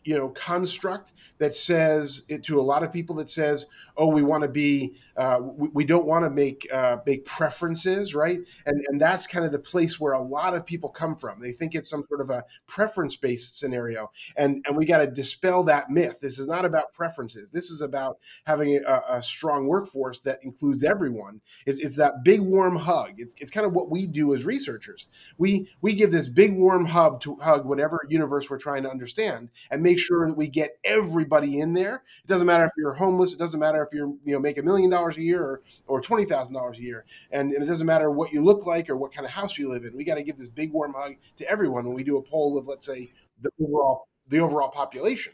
you 0.04 0.16
know 0.16 0.28
construct 0.30 1.12
that 1.38 1.54
says 1.54 2.22
it 2.28 2.42
to 2.44 2.60
a 2.60 2.62
lot 2.62 2.82
of 2.82 2.92
people 2.92 3.14
that 3.16 3.30
says 3.30 3.66
oh 3.96 4.08
we 4.08 4.22
want 4.22 4.42
to 4.42 4.48
be 4.48 4.94
uh, 5.16 5.38
we, 5.40 5.68
we, 5.68 5.84
don't 5.84 6.06
want 6.06 6.24
to 6.24 6.30
make 6.30 6.66
uh, 6.72 6.96
make 7.06 7.24
preferences 7.24 8.14
right? 8.14 8.40
And 8.66 8.84
and 8.88 9.00
that's 9.00 9.26
kind 9.26 9.44
of 9.44 9.52
the 9.52 9.58
place 9.58 9.98
where 9.98 10.12
a 10.12 10.22
lot 10.22 10.54
of 10.54 10.64
people 10.64 10.88
come 10.88 11.16
from. 11.16 11.40
They 11.40 11.52
think 11.52 11.74
it's 11.74 11.90
some 11.90 12.04
sort 12.08 12.20
of 12.20 12.30
a 12.30 12.44
preference 12.66 13.16
based 13.16 13.58
scenario. 13.58 14.10
And 14.36 14.64
and 14.66 14.76
we 14.76 14.86
got 14.86 14.98
to 14.98 15.06
dispel 15.06 15.64
that 15.64 15.90
myth. 15.90 16.18
This 16.20 16.38
is 16.38 16.46
not 16.46 16.64
about 16.64 16.92
preferences. 16.92 17.50
This 17.50 17.70
is 17.70 17.80
about 17.80 18.18
having 18.44 18.76
a, 18.76 19.02
a 19.08 19.22
strong 19.22 19.66
workforce 19.66 20.20
that 20.20 20.40
includes 20.42 20.84
everyone. 20.84 21.40
It's, 21.66 21.80
it's 21.80 21.96
that 21.96 22.24
big 22.24 22.40
warm 22.40 22.76
hug. 22.76 23.14
It's, 23.18 23.34
it's 23.38 23.50
kind 23.50 23.66
of 23.66 23.72
what 23.72 23.90
we 23.90 24.06
do 24.06 24.34
as 24.34 24.44
researchers. 24.44 25.08
We 25.38 25.68
we 25.80 25.94
give 25.94 26.10
this 26.10 26.28
big 26.28 26.54
warm 26.54 26.86
hug 26.86 27.20
to 27.22 27.36
hug 27.36 27.64
whatever 27.64 28.00
universe 28.08 28.48
we're 28.50 28.58
trying 28.58 28.82
to 28.84 28.90
understand 28.90 29.50
and 29.70 29.82
make 29.82 29.98
sure 29.98 30.26
that 30.26 30.36
we 30.36 30.48
get 30.48 30.78
everybody 30.84 31.60
in 31.60 31.74
there. 31.74 32.02
It 32.24 32.28
doesn't 32.28 32.46
matter 32.46 32.64
if 32.64 32.72
you're 32.76 32.92
homeless. 32.92 33.34
It 33.34 33.38
doesn't 33.38 33.60
matter 33.60 33.82
if 33.82 33.92
you're 33.92 34.08
you 34.24 34.34
know 34.34 34.38
make 34.38 34.58
a 34.58 34.62
million 34.62 34.90
dollars 34.90 35.16
a 35.16 35.22
year 35.22 35.42
or, 35.42 35.62
or 35.86 36.00
twenty 36.00 36.24
thousand 36.24 36.54
dollars 36.54 36.78
a 36.78 36.82
year, 36.82 37.04
and, 37.30 37.52
and, 37.52 37.62
it 37.62 37.66
doesn't 37.66 37.86
matter 37.86 38.10
what 38.10 38.32
you 38.32 38.42
look 38.42 38.66
like 38.66 38.90
or 38.90 38.96
what 38.96 39.12
kind 39.12 39.24
of 39.24 39.32
house 39.32 39.58
you 39.58 39.68
live 39.68 39.84
in. 39.84 39.96
We 39.96 40.04
got 40.04 40.16
to 40.16 40.22
give 40.22 40.36
this 40.36 40.48
big 40.48 40.72
warm 40.72 40.94
hug 40.94 41.14
to 41.38 41.48
everyone 41.48 41.86
when 41.86 41.94
we 41.94 42.04
do 42.04 42.18
a 42.18 42.22
poll 42.22 42.58
of 42.58 42.66
let's 42.66 42.86
say 42.86 43.12
the 43.40 43.50
overall 43.60 44.08
the 44.28 44.40
overall 44.40 44.68
population. 44.68 45.32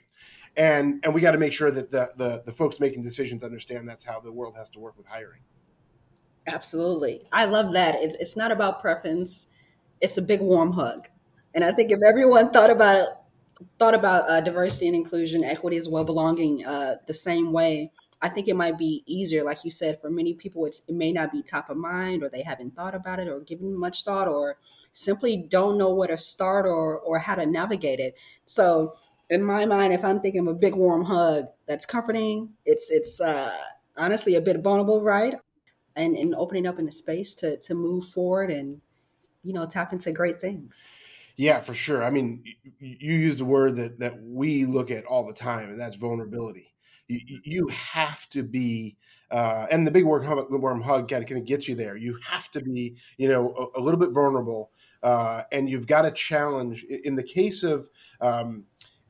And, 0.56 1.00
and 1.04 1.14
we 1.14 1.20
got 1.20 1.32
to 1.32 1.38
make 1.38 1.52
sure 1.52 1.70
that 1.70 1.90
the, 1.90 2.10
the, 2.16 2.42
the 2.44 2.52
folks 2.52 2.80
making 2.80 3.02
decisions 3.02 3.44
understand 3.44 3.88
that's 3.88 4.04
how 4.04 4.20
the 4.20 4.32
world 4.32 4.56
has 4.56 4.68
to 4.70 4.80
work 4.80 4.96
with 4.98 5.06
hiring. 5.06 5.40
Absolutely. 6.46 7.22
I 7.32 7.44
love 7.44 7.72
that. 7.72 7.94
It's, 7.96 8.14
it's 8.16 8.36
not 8.36 8.50
about 8.50 8.80
preference. 8.80 9.50
It's 10.00 10.18
a 10.18 10.22
big 10.22 10.40
warm 10.40 10.72
hug. 10.72 11.08
And 11.54 11.64
I 11.64 11.72
think 11.72 11.90
if 11.90 12.00
everyone 12.06 12.50
thought 12.50 12.70
about 12.70 12.96
it 12.96 13.08
thought 13.78 13.94
about 13.94 14.28
uh, 14.28 14.40
diversity 14.40 14.86
and 14.86 14.96
inclusion, 14.96 15.44
equity 15.44 15.76
as 15.76 15.88
well, 15.88 16.04
belonging 16.04 16.64
uh, 16.64 16.96
the 17.06 17.14
same 17.14 17.52
way, 17.52 17.90
I 18.22 18.28
think 18.28 18.48
it 18.48 18.56
might 18.56 18.76
be 18.76 19.02
easier, 19.06 19.44
like 19.44 19.64
you 19.64 19.70
said, 19.70 20.00
for 20.00 20.10
many 20.10 20.34
people, 20.34 20.66
it 20.66 20.82
may 20.88 21.10
not 21.10 21.32
be 21.32 21.42
top 21.42 21.70
of 21.70 21.78
mind 21.78 22.22
or 22.22 22.28
they 22.28 22.42
haven't 22.42 22.76
thought 22.76 22.94
about 22.94 23.18
it 23.18 23.28
or 23.28 23.40
given 23.40 23.74
much 23.74 24.04
thought 24.04 24.28
or 24.28 24.58
simply 24.92 25.38
don't 25.48 25.78
know 25.78 25.94
where 25.94 26.08
to 26.08 26.18
start 26.18 26.66
or, 26.66 26.98
or 26.98 27.18
how 27.18 27.34
to 27.34 27.46
navigate 27.46 27.98
it. 27.98 28.16
So, 28.44 28.94
in 29.30 29.42
my 29.44 29.64
mind, 29.64 29.92
if 29.92 30.04
I'm 30.04 30.20
thinking 30.20 30.40
of 30.40 30.48
a 30.48 30.54
big 30.54 30.74
warm 30.74 31.04
hug 31.04 31.46
that's 31.66 31.86
comforting, 31.86 32.50
it's, 32.66 32.90
it's 32.90 33.20
uh, 33.20 33.56
honestly 33.96 34.34
a 34.34 34.40
bit 34.40 34.60
vulnerable, 34.60 35.02
right? 35.02 35.36
And, 35.94 36.16
and 36.16 36.34
opening 36.34 36.66
up 36.66 36.78
in 36.78 36.88
a 36.88 36.92
space 36.92 37.34
to, 37.36 37.56
to 37.58 37.74
move 37.74 38.04
forward 38.04 38.50
and, 38.50 38.80
you 39.44 39.52
know, 39.52 39.66
tap 39.66 39.92
into 39.92 40.10
great 40.12 40.40
things. 40.40 40.88
Yeah, 41.40 41.60
for 41.60 41.72
sure. 41.72 42.04
I 42.04 42.10
mean, 42.10 42.44
you 42.80 43.14
used 43.14 43.40
a 43.40 43.46
word 43.46 43.74
that 43.76 43.98
that 43.98 44.22
we 44.22 44.66
look 44.66 44.90
at 44.90 45.06
all 45.06 45.26
the 45.26 45.32
time, 45.32 45.70
and 45.70 45.80
that's 45.80 45.96
vulnerability. 45.96 46.74
You, 47.08 47.40
you 47.44 47.66
have 47.68 48.28
to 48.28 48.42
be, 48.42 48.98
uh, 49.30 49.64
and 49.70 49.86
the 49.86 49.90
big 49.90 50.04
word 50.04 50.22
worm 50.50 50.82
hug 50.82 51.08
kind 51.08 51.22
of, 51.22 51.28
kind 51.30 51.40
of 51.40 51.46
gets 51.46 51.66
you 51.66 51.74
there. 51.74 51.96
You 51.96 52.18
have 52.22 52.50
to 52.50 52.60
be, 52.60 52.94
you 53.16 53.28
know, 53.30 53.70
a, 53.74 53.80
a 53.80 53.82
little 53.82 53.98
bit 53.98 54.10
vulnerable, 54.10 54.70
uh, 55.02 55.44
and 55.50 55.70
you've 55.70 55.86
got 55.86 56.02
to 56.02 56.10
challenge. 56.10 56.84
In 57.04 57.14
the 57.14 57.22
case 57.22 57.62
of, 57.62 57.88
um, 58.20 58.64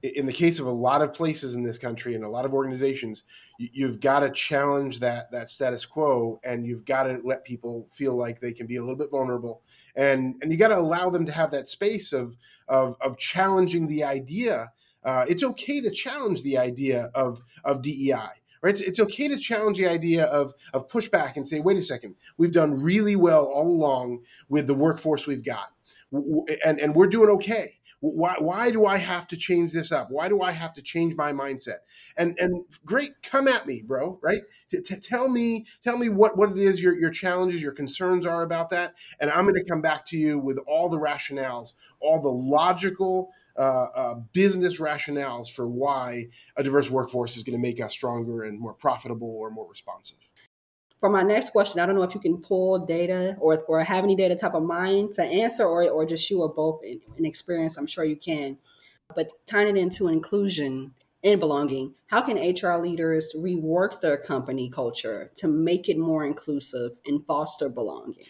in 0.04 0.24
the 0.24 0.32
case 0.32 0.60
of 0.60 0.66
a 0.66 0.70
lot 0.70 1.02
of 1.02 1.12
places 1.12 1.56
in 1.56 1.64
this 1.64 1.78
country 1.78 2.14
and 2.14 2.22
a 2.22 2.28
lot 2.28 2.44
of 2.44 2.54
organizations, 2.54 3.24
you've 3.58 3.98
got 3.98 4.20
to 4.20 4.30
challenge 4.30 5.00
that 5.00 5.32
that 5.32 5.50
status 5.50 5.84
quo, 5.84 6.38
and 6.44 6.64
you've 6.64 6.84
got 6.84 7.02
to 7.02 7.20
let 7.24 7.42
people 7.44 7.88
feel 7.92 8.14
like 8.14 8.38
they 8.38 8.52
can 8.52 8.68
be 8.68 8.76
a 8.76 8.80
little 8.80 8.94
bit 8.94 9.10
vulnerable 9.10 9.62
and 9.96 10.36
and 10.42 10.52
you 10.52 10.58
got 10.58 10.68
to 10.68 10.78
allow 10.78 11.10
them 11.10 11.26
to 11.26 11.32
have 11.32 11.50
that 11.50 11.68
space 11.68 12.12
of 12.12 12.36
of, 12.68 12.96
of 13.00 13.18
challenging 13.18 13.86
the 13.86 14.04
idea. 14.04 14.70
Uh, 15.02 15.24
it's 15.28 15.42
okay 15.42 15.80
to 15.80 15.90
challenge 15.90 16.42
the 16.42 16.58
idea 16.58 17.10
of 17.14 17.42
of 17.64 17.82
DEI. 17.82 18.28
Right? 18.62 18.72
It's, 18.72 18.82
it's 18.82 19.00
okay 19.00 19.26
to 19.28 19.38
challenge 19.38 19.78
the 19.78 19.88
idea 19.88 20.26
of, 20.26 20.52
of 20.74 20.86
pushback 20.88 21.36
and 21.36 21.48
say, 21.48 21.60
wait 21.60 21.78
a 21.78 21.82
second, 21.82 22.14
we've 22.36 22.52
done 22.52 22.82
really 22.82 23.16
well 23.16 23.46
all 23.46 23.66
along 23.66 24.20
with 24.50 24.66
the 24.66 24.74
workforce 24.74 25.26
we've 25.26 25.42
got. 25.42 25.72
And, 26.12 26.78
and 26.78 26.94
we're 26.94 27.06
doing 27.06 27.30
okay 27.30 27.79
why, 28.00 28.36
why 28.38 28.70
do 28.70 28.86
I 28.86 28.96
have 28.96 29.28
to 29.28 29.36
change 29.36 29.72
this 29.72 29.92
up? 29.92 30.10
Why 30.10 30.28
do 30.28 30.40
I 30.40 30.52
have 30.52 30.72
to 30.74 30.82
change 30.82 31.14
my 31.16 31.32
mindset? 31.32 31.78
And 32.16 32.38
and 32.38 32.64
great, 32.84 33.22
come 33.22 33.46
at 33.46 33.66
me, 33.66 33.82
bro. 33.82 34.18
Right? 34.22 34.42
T- 34.70 34.80
t- 34.80 34.96
tell 34.96 35.28
me, 35.28 35.66
tell 35.84 35.98
me 35.98 36.08
what 36.08 36.36
what 36.36 36.50
it 36.50 36.56
is 36.56 36.82
your 36.82 36.98
your 36.98 37.10
challenges, 37.10 37.62
your 37.62 37.72
concerns 37.72 38.24
are 38.24 38.42
about 38.42 38.70
that, 38.70 38.94
and 39.20 39.30
I'm 39.30 39.44
going 39.44 39.54
to 39.54 39.64
come 39.64 39.82
back 39.82 40.06
to 40.06 40.18
you 40.18 40.38
with 40.38 40.58
all 40.66 40.88
the 40.88 40.98
rationales, 40.98 41.74
all 42.00 42.20
the 42.20 42.28
logical. 42.28 43.30
Uh, 43.58 43.88
uh, 43.94 44.14
business 44.32 44.80
rationales 44.80 45.50
for 45.50 45.66
why 45.66 46.24
a 46.56 46.62
diverse 46.62 46.88
workforce 46.88 47.36
is 47.36 47.42
going 47.42 47.52
to 47.52 47.60
make 47.60 47.80
us 47.80 47.92
stronger 47.92 48.44
and 48.44 48.58
more 48.58 48.72
profitable 48.72 49.28
or 49.28 49.50
more 49.50 49.68
responsive 49.68 50.16
for 51.00 51.08
my 51.08 51.22
next 51.22 51.50
question, 51.50 51.80
I 51.80 51.86
don't 51.86 51.96
know 51.96 52.02
if 52.02 52.14
you 52.14 52.20
can 52.20 52.38
pull 52.38 52.84
data 52.84 53.36
or, 53.40 53.58
or 53.66 53.82
have 53.82 54.04
any 54.04 54.14
data 54.14 54.36
top 54.36 54.54
of 54.54 54.62
mind 54.62 55.12
to 55.12 55.24
answer, 55.24 55.64
or, 55.64 55.88
or 55.88 56.04
just 56.04 56.28
you 56.30 56.42
or 56.42 56.52
both 56.52 56.82
in, 56.84 57.00
in 57.16 57.24
experience. 57.24 57.78
I'm 57.78 57.86
sure 57.86 58.04
you 58.04 58.16
can. 58.16 58.58
But 59.14 59.30
tying 59.46 59.68
it 59.68 59.80
into 59.80 60.08
inclusion 60.08 60.92
and 61.24 61.40
belonging, 61.40 61.94
how 62.08 62.20
can 62.20 62.36
HR 62.36 62.76
leaders 62.76 63.34
rework 63.36 64.00
their 64.00 64.18
company 64.18 64.70
culture 64.70 65.30
to 65.36 65.48
make 65.48 65.88
it 65.88 65.98
more 65.98 66.24
inclusive 66.24 67.00
and 67.06 67.24
foster 67.26 67.70
belonging? 67.70 68.26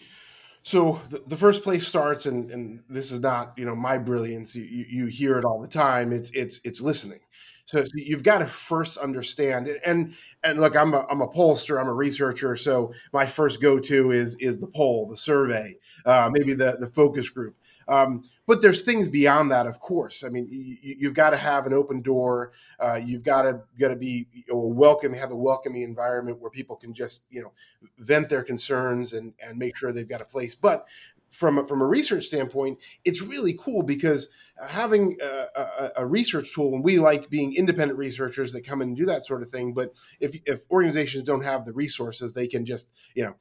So 0.63 1.01
the, 1.11 1.23
the 1.27 1.37
first 1.37 1.63
place 1.63 1.87
starts, 1.87 2.27
and, 2.27 2.51
and 2.51 2.83
this 2.89 3.11
is 3.11 3.21
not 3.21 3.55
you 3.57 3.65
know 3.65 3.75
my 3.75 3.99
brilliance. 3.99 4.55
You, 4.55 4.85
you 4.89 5.07
hear 5.07 5.39
it 5.39 5.45
all 5.45 5.61
the 5.61 5.69
time. 5.69 6.13
It's 6.13 6.31
it's 6.33 6.61
it's 6.65 6.81
listening. 6.83 7.21
So, 7.65 7.85
so 7.85 7.91
you've 7.95 8.23
got 8.23 8.39
to 8.39 8.47
first 8.47 8.97
understand. 8.99 9.69
And 9.85 10.15
and 10.43 10.61
look, 10.61 10.77
I'm 10.77 10.95
a 10.95 11.07
I'm 11.11 11.21
a 11.21 11.29
pollster, 11.29 11.81
I'm 11.81 11.89
a 11.89 11.95
researcher, 11.95 12.57
so 12.57 12.93
my 13.13 13.27
first 13.27 13.61
go 13.61 13.79
to 13.79 14.11
is 14.11 14.37
is 14.37 14.59
the 14.59 14.67
poll, 14.67 15.07
the 15.07 15.17
survey, 15.17 15.77
uh, 16.07 16.31
maybe 16.33 16.55
the 16.55 16.77
the 16.79 16.89
focus 16.89 17.29
group. 17.29 17.57
Um, 17.89 18.25
but 18.47 18.63
there's 18.63 18.83
things 18.83 19.09
beyond 19.09 19.51
that, 19.51 19.67
of 19.67 19.81
course. 19.81 20.25
I 20.25 20.29
mean, 20.29 20.49
you, 20.51 21.09
have 21.09 21.15
got 21.15 21.31
to 21.31 21.37
have 21.37 21.67
an 21.67 21.73
open 21.73 22.03
door. 22.03 22.53
Uh, 22.79 22.95
you've 22.95 23.25
got 23.25 23.43
to 23.43 23.63
got 23.79 23.89
to 23.89 23.97
be 23.97 24.27
you 24.33 24.45
know, 24.49 24.61
welcome, 24.61 25.13
have 25.13 25.33
a 25.33 25.37
welcoming 25.37 25.83
environment 25.83 26.41
where 26.41 26.51
people 26.51 26.77
can 26.77 26.95
just 26.95 27.25
you 27.31 27.43
know 27.43 27.53
vent 27.99 28.29
their 28.29 28.43
concerns 28.43 29.13
and 29.13 29.35
and 29.45 29.59
make 29.59 29.77
sure 29.77 29.93
they've 29.93 30.09
got 30.09 30.21
a 30.21 30.25
place. 30.25 30.55
But 30.55 30.87
from 31.31 31.59
a, 31.59 31.67
from 31.67 31.81
a 31.81 31.87
research 31.87 32.27
standpoint, 32.27 32.79
it's 33.05 33.23
really 33.23 33.57
cool 33.59 33.83
because 33.83 34.29
having 34.69 35.17
a, 35.23 35.47
a, 35.57 35.91
a, 35.99 36.07
research 36.07 36.53
tool, 36.55 36.75
and 36.75 36.85
we 36.85 36.99
like 36.99 37.31
being 37.31 37.55
independent 37.55 37.99
researchers 37.99 38.53
that 38.53 38.67
come 38.67 38.81
and 38.83 38.97
do 38.97 39.07
that 39.07 39.25
sort 39.25 39.43
of 39.43 39.51
thing. 39.51 39.73
But 39.73 39.93
if, 40.19 40.37
if 40.45 40.61
organizations 40.71 41.25
don't 41.25 41.45
have 41.45 41.65
the 41.65 41.73
resources, 41.73 42.33
they 42.33 42.47
can 42.47 42.67
just 42.67 42.89
you 43.15 43.25
know 43.25 43.35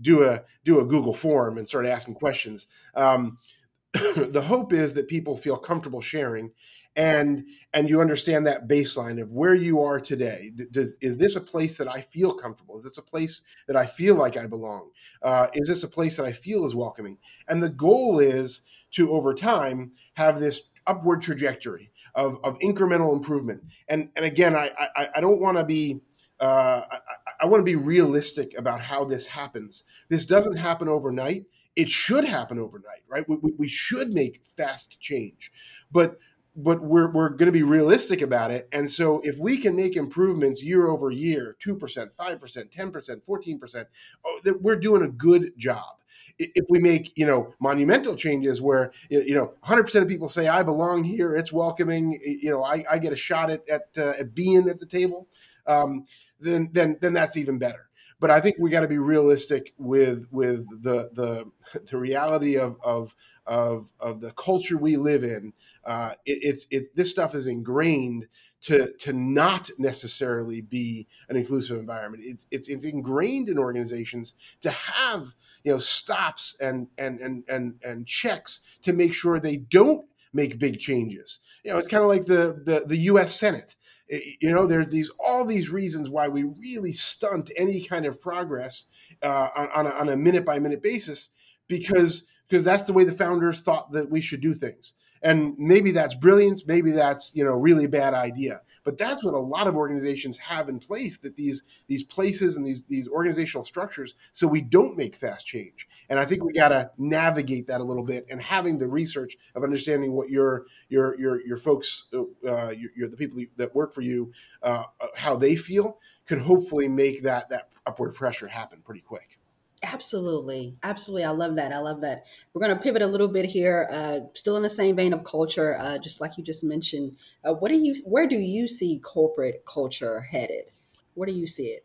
do 0.00 0.24
a 0.24 0.42
do 0.64 0.80
a 0.80 0.84
Google 0.84 1.14
form 1.14 1.58
and 1.58 1.68
start 1.68 1.86
asking 1.86 2.14
questions. 2.14 2.66
Um, 2.94 3.38
the 3.92 4.44
hope 4.46 4.72
is 4.72 4.94
that 4.94 5.08
people 5.08 5.36
feel 5.36 5.56
comfortable 5.56 6.00
sharing 6.00 6.52
and 6.96 7.44
and 7.74 7.88
you 7.88 8.00
understand 8.00 8.46
that 8.46 8.66
baseline 8.66 9.20
of 9.20 9.30
where 9.30 9.54
you 9.54 9.82
are 9.82 10.00
today 10.00 10.50
does 10.70 10.96
is 11.00 11.18
this 11.18 11.36
a 11.36 11.40
place 11.40 11.76
that 11.76 11.86
i 11.86 12.00
feel 12.00 12.34
comfortable 12.34 12.76
is 12.76 12.84
this 12.84 12.98
a 12.98 13.02
place 13.02 13.42
that 13.68 13.76
i 13.76 13.84
feel 13.84 14.14
like 14.14 14.36
i 14.36 14.46
belong 14.46 14.90
uh, 15.22 15.46
is 15.52 15.68
this 15.68 15.84
a 15.84 15.88
place 15.88 16.16
that 16.16 16.26
i 16.26 16.32
feel 16.32 16.64
is 16.64 16.74
welcoming 16.74 17.18
and 17.48 17.62
the 17.62 17.68
goal 17.68 18.18
is 18.18 18.62
to 18.90 19.12
over 19.12 19.34
time 19.34 19.92
have 20.14 20.40
this 20.40 20.70
upward 20.86 21.20
trajectory 21.20 21.90
of, 22.14 22.38
of 22.42 22.58
incremental 22.60 23.12
improvement 23.12 23.62
and 23.88 24.08
and 24.16 24.24
again 24.24 24.56
i 24.56 24.70
i, 24.96 25.08
I 25.16 25.20
don't 25.20 25.40
want 25.40 25.58
to 25.58 25.64
be 25.64 26.00
uh, 26.38 26.82
I, 26.90 26.98
I 27.40 27.46
want 27.46 27.60
to 27.60 27.64
be 27.64 27.76
realistic 27.76 28.58
about 28.58 28.80
how 28.80 29.04
this 29.04 29.24
happens. 29.26 29.84
This 30.10 30.26
doesn't 30.26 30.56
happen 30.56 30.86
overnight. 30.86 31.46
It 31.76 31.88
should 31.88 32.26
happen 32.26 32.58
overnight, 32.58 33.02
right? 33.08 33.26
We, 33.26 33.52
we 33.56 33.68
should 33.68 34.12
make 34.12 34.42
fast 34.54 35.00
change, 35.00 35.50
but 35.90 36.18
but 36.56 36.82
we're, 36.82 37.10
we're 37.10 37.28
going 37.28 37.46
to 37.46 37.52
be 37.52 37.62
realistic 37.62 38.22
about 38.22 38.50
it. 38.50 38.68
And 38.72 38.90
so 38.90 39.20
if 39.20 39.38
we 39.38 39.58
can 39.58 39.76
make 39.76 39.96
improvements 39.96 40.62
year 40.62 40.88
over 40.88 41.10
year, 41.10 41.56
2%, 41.62 41.78
5%, 41.78 42.10
10%, 42.16 43.22
14%, 43.28 43.84
oh, 44.24 44.40
we're 44.60 44.76
doing 44.76 45.02
a 45.02 45.08
good 45.08 45.52
job. 45.58 45.96
If 46.38 46.66
we 46.68 46.78
make, 46.78 47.12
you 47.16 47.26
know, 47.26 47.54
monumental 47.60 48.14
changes 48.14 48.60
where, 48.60 48.92
you 49.08 49.34
know, 49.34 49.54
100% 49.64 50.02
of 50.02 50.08
people 50.08 50.28
say, 50.28 50.48
I 50.48 50.62
belong 50.62 51.04
here, 51.04 51.34
it's 51.34 51.52
welcoming, 51.52 52.18
you 52.24 52.50
know, 52.50 52.62
I, 52.62 52.84
I 52.90 52.98
get 52.98 53.12
a 53.12 53.16
shot 53.16 53.50
at, 53.50 53.66
at, 53.68 53.88
uh, 53.96 54.14
at 54.18 54.34
being 54.34 54.68
at 54.68 54.78
the 54.78 54.86
table, 54.86 55.28
um, 55.66 56.04
then, 56.40 56.70
then, 56.72 56.98
then 57.00 57.12
that's 57.12 57.36
even 57.36 57.58
better 57.58 57.86
but 58.18 58.30
I 58.30 58.40
think 58.40 58.56
we 58.58 58.70
got 58.70 58.80
to 58.80 58.88
be 58.88 58.98
realistic 58.98 59.74
with 59.78 60.26
with 60.30 60.66
the 60.82 61.10
the 61.12 61.50
the 61.90 61.96
reality 61.96 62.56
of 62.56 62.76
of 62.82 63.14
of, 63.46 63.88
of 64.00 64.20
the 64.20 64.32
culture 64.32 64.76
we 64.76 64.96
live 64.96 65.22
in. 65.22 65.52
Uh, 65.84 66.14
it, 66.24 66.38
it's 66.42 66.66
it 66.70 66.94
this 66.96 67.10
stuff 67.10 67.34
is 67.34 67.46
ingrained 67.46 68.26
to 68.62 68.92
to 68.98 69.12
not 69.12 69.70
necessarily 69.78 70.60
be 70.60 71.06
an 71.28 71.36
inclusive 71.36 71.78
environment. 71.78 72.24
It's 72.26 72.46
it's, 72.50 72.68
it's 72.68 72.84
ingrained 72.84 73.48
in 73.48 73.58
organizations 73.58 74.34
to 74.62 74.70
have 74.70 75.34
you 75.64 75.72
know 75.72 75.78
stops 75.78 76.56
and 76.60 76.88
and 76.98 77.20
and 77.20 77.44
and 77.48 77.74
and 77.84 78.06
checks 78.06 78.60
to 78.82 78.92
make 78.92 79.14
sure 79.14 79.38
they 79.38 79.58
don't 79.58 80.06
make 80.32 80.58
big 80.58 80.78
changes. 80.80 81.40
You 81.64 81.72
know, 81.72 81.78
it's 81.78 81.88
kind 81.88 82.02
of 82.02 82.08
like 82.08 82.26
the 82.26 82.62
the, 82.64 82.84
the 82.86 82.96
U.S. 82.96 83.38
Senate 83.38 83.76
you 84.08 84.52
know 84.52 84.66
there's 84.66 84.88
these 84.88 85.10
all 85.18 85.44
these 85.44 85.70
reasons 85.70 86.08
why 86.08 86.28
we 86.28 86.44
really 86.44 86.92
stunt 86.92 87.50
any 87.56 87.82
kind 87.82 88.06
of 88.06 88.20
progress 88.20 88.86
uh, 89.22 89.48
on, 89.56 89.68
on, 89.74 89.86
a, 89.86 89.90
on 89.90 90.08
a 90.10 90.16
minute 90.16 90.44
by 90.44 90.58
minute 90.58 90.82
basis 90.82 91.30
because 91.68 92.24
because 92.48 92.62
that's 92.62 92.84
the 92.84 92.92
way 92.92 93.04
the 93.04 93.12
founders 93.12 93.60
thought 93.60 93.90
that 93.92 94.08
we 94.08 94.20
should 94.20 94.40
do 94.40 94.54
things. 94.54 94.94
And 95.22 95.54
maybe 95.58 95.90
that's 95.90 96.14
brilliance 96.14 96.66
maybe 96.66 96.92
that's 96.92 97.34
you 97.34 97.44
know 97.44 97.52
really 97.52 97.86
bad 97.86 98.14
idea 98.14 98.60
but 98.86 98.96
that's 98.96 99.24
what 99.24 99.34
a 99.34 99.38
lot 99.38 99.66
of 99.66 99.74
organizations 99.74 100.38
have 100.38 100.68
in 100.68 100.78
place 100.78 101.18
that 101.18 101.36
these 101.36 101.64
these 101.88 102.04
places 102.04 102.56
and 102.56 102.64
these 102.64 102.84
these 102.84 103.08
organizational 103.08 103.64
structures 103.64 104.14
so 104.30 104.46
we 104.46 104.62
don't 104.62 104.96
make 104.96 105.16
fast 105.16 105.46
change. 105.46 105.88
And 106.08 106.18
i 106.18 106.24
think 106.24 106.44
we 106.44 106.52
got 106.52 106.68
to 106.68 106.90
navigate 106.96 107.66
that 107.66 107.80
a 107.80 107.84
little 107.84 108.04
bit 108.04 108.26
and 108.30 108.40
having 108.40 108.78
the 108.78 108.88
research 108.88 109.36
of 109.56 109.64
understanding 109.64 110.12
what 110.12 110.30
your 110.30 110.66
your 110.88 111.18
your 111.18 111.44
your 111.44 111.56
folks 111.56 112.06
uh, 112.14 112.70
your, 112.70 112.90
your, 112.96 113.08
the 113.08 113.16
people 113.16 113.42
that 113.56 113.74
work 113.74 113.92
for 113.92 114.02
you 114.02 114.32
uh, 114.62 114.84
how 115.16 115.36
they 115.36 115.56
feel 115.56 115.98
could 116.26 116.38
hopefully 116.38 116.86
make 116.86 117.22
that 117.22 117.48
that 117.48 117.68
upward 117.86 118.14
pressure 118.14 118.46
happen 118.46 118.80
pretty 118.84 119.00
quick 119.00 119.40
Absolutely. 119.82 120.76
Absolutely. 120.82 121.24
I 121.24 121.30
love 121.30 121.56
that. 121.56 121.72
I 121.72 121.78
love 121.78 122.00
that. 122.00 122.24
We're 122.52 122.60
going 122.66 122.76
to 122.76 122.82
pivot 122.82 123.02
a 123.02 123.06
little 123.06 123.28
bit 123.28 123.44
here, 123.44 123.88
uh, 123.92 124.20
still 124.34 124.56
in 124.56 124.62
the 124.62 124.70
same 124.70 124.96
vein 124.96 125.12
of 125.12 125.22
culture, 125.24 125.76
uh, 125.78 125.98
just 125.98 126.20
like 126.20 126.36
you 126.38 126.42
just 126.44 126.64
mentioned. 126.64 127.16
Uh, 127.44 127.52
what 127.52 127.70
do 127.70 127.76
you, 127.78 127.94
where 128.06 128.26
do 128.26 128.36
you 128.36 128.66
see 128.68 128.98
corporate 128.98 129.64
culture 129.66 130.20
headed? 130.20 130.70
Where 131.14 131.26
do 131.26 131.32
you 131.32 131.46
see 131.46 131.66
it? 131.66 131.84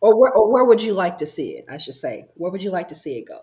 Or 0.00 0.18
where, 0.18 0.32
or 0.32 0.52
where 0.52 0.64
would 0.64 0.82
you 0.82 0.94
like 0.94 1.18
to 1.18 1.26
see 1.26 1.50
it? 1.50 1.66
I 1.70 1.76
should 1.78 1.94
say, 1.94 2.26
where 2.34 2.50
would 2.50 2.62
you 2.62 2.70
like 2.70 2.88
to 2.88 2.94
see 2.94 3.18
it 3.18 3.28
go? 3.28 3.40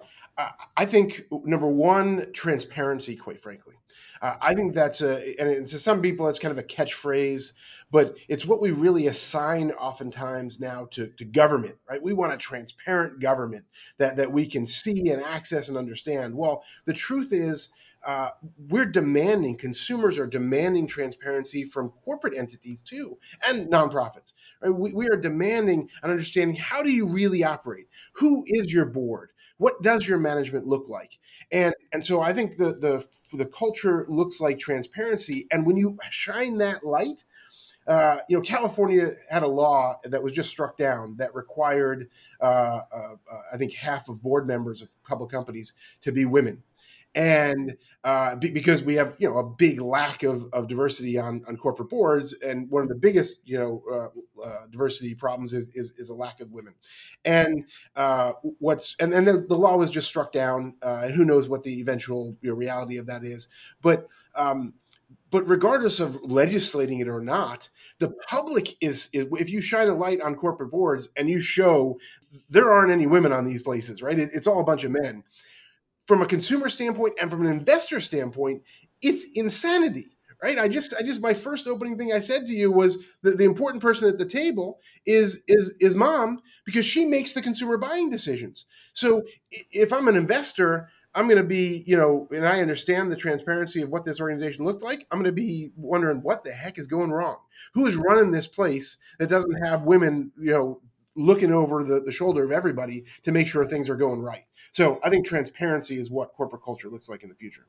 I 0.75 0.85
think 0.85 1.25
number 1.31 1.67
one, 1.67 2.31
transparency. 2.31 3.15
Quite 3.15 3.41
frankly, 3.41 3.75
uh, 4.21 4.35
I 4.39 4.53
think 4.53 4.73
that's 4.73 5.01
a, 5.01 5.39
and 5.39 5.67
to 5.67 5.79
some 5.79 6.01
people, 6.01 6.25
that's 6.25 6.37
kind 6.37 6.51
of 6.51 6.57
a 6.57 6.67
catchphrase, 6.67 7.53
but 7.91 8.17
it's 8.27 8.45
what 8.45 8.61
we 8.61 8.71
really 8.71 9.07
assign 9.07 9.71
oftentimes 9.71 10.59
now 10.59 10.87
to, 10.91 11.07
to 11.07 11.25
government, 11.25 11.77
right? 11.89 12.01
We 12.01 12.13
want 12.13 12.33
a 12.33 12.37
transparent 12.37 13.19
government 13.19 13.65
that 13.97 14.17
that 14.17 14.31
we 14.31 14.45
can 14.45 14.67
see 14.67 15.09
and 15.09 15.23
access 15.23 15.69
and 15.69 15.77
understand. 15.77 16.35
Well, 16.35 16.63
the 16.85 16.93
truth 16.93 17.33
is 17.33 17.69
uh, 18.05 18.29
we're 18.69 18.85
demanding 18.85 19.57
consumers 19.57 20.19
are 20.19 20.27
demanding 20.27 20.87
transparency 20.87 21.65
from 21.65 21.89
corporate 22.05 22.37
entities 22.37 22.81
too 22.81 23.17
and 23.45 23.67
nonprofits 23.69 24.33
right? 24.61 24.69
we, 24.69 24.93
we 24.93 25.09
are 25.09 25.17
demanding 25.17 25.89
an 26.03 26.11
understanding 26.11 26.55
how 26.55 26.83
do 26.83 26.89
you 26.89 27.07
really 27.07 27.43
operate 27.43 27.87
who 28.13 28.45
is 28.47 28.71
your 28.71 28.85
board 28.85 29.31
what 29.57 29.81
does 29.81 30.07
your 30.07 30.19
management 30.19 30.67
look 30.67 30.87
like? 30.87 31.17
And 31.51 31.73
and 31.93 32.05
so 32.05 32.21
i 32.21 32.33
think 32.33 32.57
the 32.57 32.73
the 32.73 33.07
the 33.35 33.45
culture 33.45 34.05
looks 34.09 34.39
like 34.39 34.59
transparency. 34.59 35.47
And 35.51 35.65
when 35.65 35.77
you 35.77 35.97
shine 36.09 36.57
that 36.59 36.85
light 36.85 37.23
uh, 37.87 38.17
you 38.27 38.35
know, 38.35 38.41
California 38.41 39.13
had 39.29 39.43
a 39.43 39.47
law 39.47 39.95
that 40.03 40.21
was 40.21 40.33
just 40.33 40.49
struck 40.49 40.77
down 40.77 41.15
that 41.17 41.33
required, 41.33 42.09
uh, 42.41 42.43
uh, 42.43 43.15
uh 43.31 43.41
I 43.53 43.57
think, 43.57 43.73
half 43.73 44.09
of 44.09 44.21
board 44.21 44.45
members 44.45 44.81
of 44.81 44.89
public 45.03 45.31
companies 45.31 45.73
to 46.01 46.11
be 46.11 46.25
women 46.25 46.63
and 47.15 47.75
uh, 48.03 48.35
because 48.35 48.83
we 48.83 48.95
have 48.95 49.15
you 49.17 49.27
know 49.27 49.37
a 49.39 49.43
big 49.43 49.81
lack 49.81 50.23
of, 50.23 50.47
of 50.53 50.67
diversity 50.67 51.17
on, 51.17 51.43
on 51.47 51.57
corporate 51.57 51.89
boards, 51.89 52.33
and 52.45 52.69
one 52.69 52.83
of 52.83 52.89
the 52.89 52.95
biggest 52.95 53.41
you 53.45 53.57
know 53.57 53.83
uh, 53.91 54.45
uh, 54.45 54.67
diversity 54.71 55.15
problems 55.15 55.53
is, 55.53 55.69
is, 55.73 55.93
is 55.97 56.09
a 56.09 56.13
lack 56.13 56.39
of 56.39 56.51
women, 56.51 56.73
and 57.25 57.65
uh, 57.95 58.33
what's 58.59 58.95
and 58.99 59.11
then 59.11 59.25
the, 59.25 59.45
the, 59.49 59.57
law 59.57 59.75
was 59.75 59.89
just 59.89 60.07
struck 60.07 60.31
down, 60.31 60.75
uh, 60.83 61.01
and 61.05 61.13
who 61.15 61.25
knows 61.25 61.49
what 61.49 61.63
the 61.63 61.79
eventual 61.79 62.35
you 62.41 62.49
know, 62.49 62.55
reality 62.55 62.97
of 62.97 63.07
that 63.07 63.23
is, 63.23 63.47
but. 63.81 64.07
Um, 64.35 64.73
but 65.29 65.47
regardless 65.47 65.99
of 65.99 66.21
legislating 66.23 66.99
it 66.99 67.07
or 67.07 67.19
not, 67.21 67.69
the 67.99 68.09
public 68.29 68.75
is, 68.81 69.09
is, 69.11 69.25
if 69.33 69.49
you 69.49 69.61
shine 69.61 69.87
a 69.89 69.93
light 69.93 70.21
on 70.21 70.35
corporate 70.35 70.71
boards 70.71 71.09
and 71.17 71.29
you 71.29 71.41
show 71.41 71.97
there 72.49 72.71
aren't 72.71 72.91
any 72.91 73.07
women 73.07 73.33
on 73.33 73.43
these 73.43 73.61
places, 73.61 74.01
right? 74.01 74.17
It, 74.17 74.31
it's 74.33 74.47
all 74.47 74.61
a 74.61 74.65
bunch 74.65 74.83
of 74.83 74.91
men 74.91 75.23
from 76.07 76.21
a 76.21 76.25
consumer 76.25 76.69
standpoint 76.69 77.15
and 77.21 77.29
from 77.29 77.45
an 77.45 77.51
investor 77.51 78.01
standpoint, 78.01 78.63
it's 79.01 79.25
insanity 79.35 80.17
right? 80.41 80.59
I 80.59 80.67
just 80.67 80.93
i 80.99 81.01
just 81.01 81.21
my 81.21 81.33
first 81.33 81.67
opening 81.67 81.97
thing 81.97 82.13
i 82.13 82.19
said 82.19 82.45
to 82.45 82.53
you 82.53 82.71
was 82.71 82.97
that 83.23 83.37
the 83.37 83.43
important 83.43 83.81
person 83.81 84.07
at 84.07 84.17
the 84.17 84.25
table 84.25 84.79
is 85.05 85.43
is 85.47 85.75
is 85.79 85.95
mom 85.95 86.41
because 86.65 86.85
she 86.85 87.05
makes 87.05 87.31
the 87.31 87.41
consumer 87.41 87.77
buying 87.77 88.09
decisions. 88.09 88.65
So 88.93 89.23
if 89.71 89.91
i'm 89.91 90.07
an 90.07 90.15
investor 90.15 90.89
i'm 91.15 91.25
going 91.25 91.41
to 91.41 91.43
be 91.43 91.83
you 91.87 91.97
know 91.97 92.27
and 92.31 92.47
i 92.47 92.61
understand 92.61 93.11
the 93.11 93.15
transparency 93.15 93.81
of 93.81 93.89
what 93.89 94.05
this 94.05 94.19
organization 94.19 94.65
looks 94.65 94.83
like 94.83 95.07
i'm 95.09 95.17
going 95.17 95.25
to 95.25 95.31
be 95.31 95.71
wondering 95.75 96.21
what 96.21 96.43
the 96.43 96.51
heck 96.51 96.77
is 96.77 96.87
going 96.87 97.11
wrong? 97.11 97.37
Who 97.73 97.87
is 97.87 97.95
running 97.95 98.31
this 98.31 98.47
place 98.47 98.97
that 99.19 99.29
doesn't 99.29 99.65
have 99.65 99.83
women 99.83 100.31
you 100.37 100.51
know 100.51 100.81
looking 101.17 101.51
over 101.51 101.83
the, 101.83 101.99
the 101.99 102.11
shoulder 102.11 102.43
of 102.43 102.51
everybody 102.51 103.03
to 103.23 103.31
make 103.31 103.47
sure 103.47 103.65
things 103.65 103.89
are 103.89 103.95
going 103.95 104.21
right. 104.21 104.45
So 104.71 104.99
I 105.03 105.09
think 105.09 105.25
transparency 105.25 105.97
is 105.97 106.09
what 106.09 106.33
corporate 106.33 106.63
culture 106.63 106.89
looks 106.89 107.09
like 107.09 107.23
in 107.23 107.29
the 107.29 107.35
future. 107.35 107.65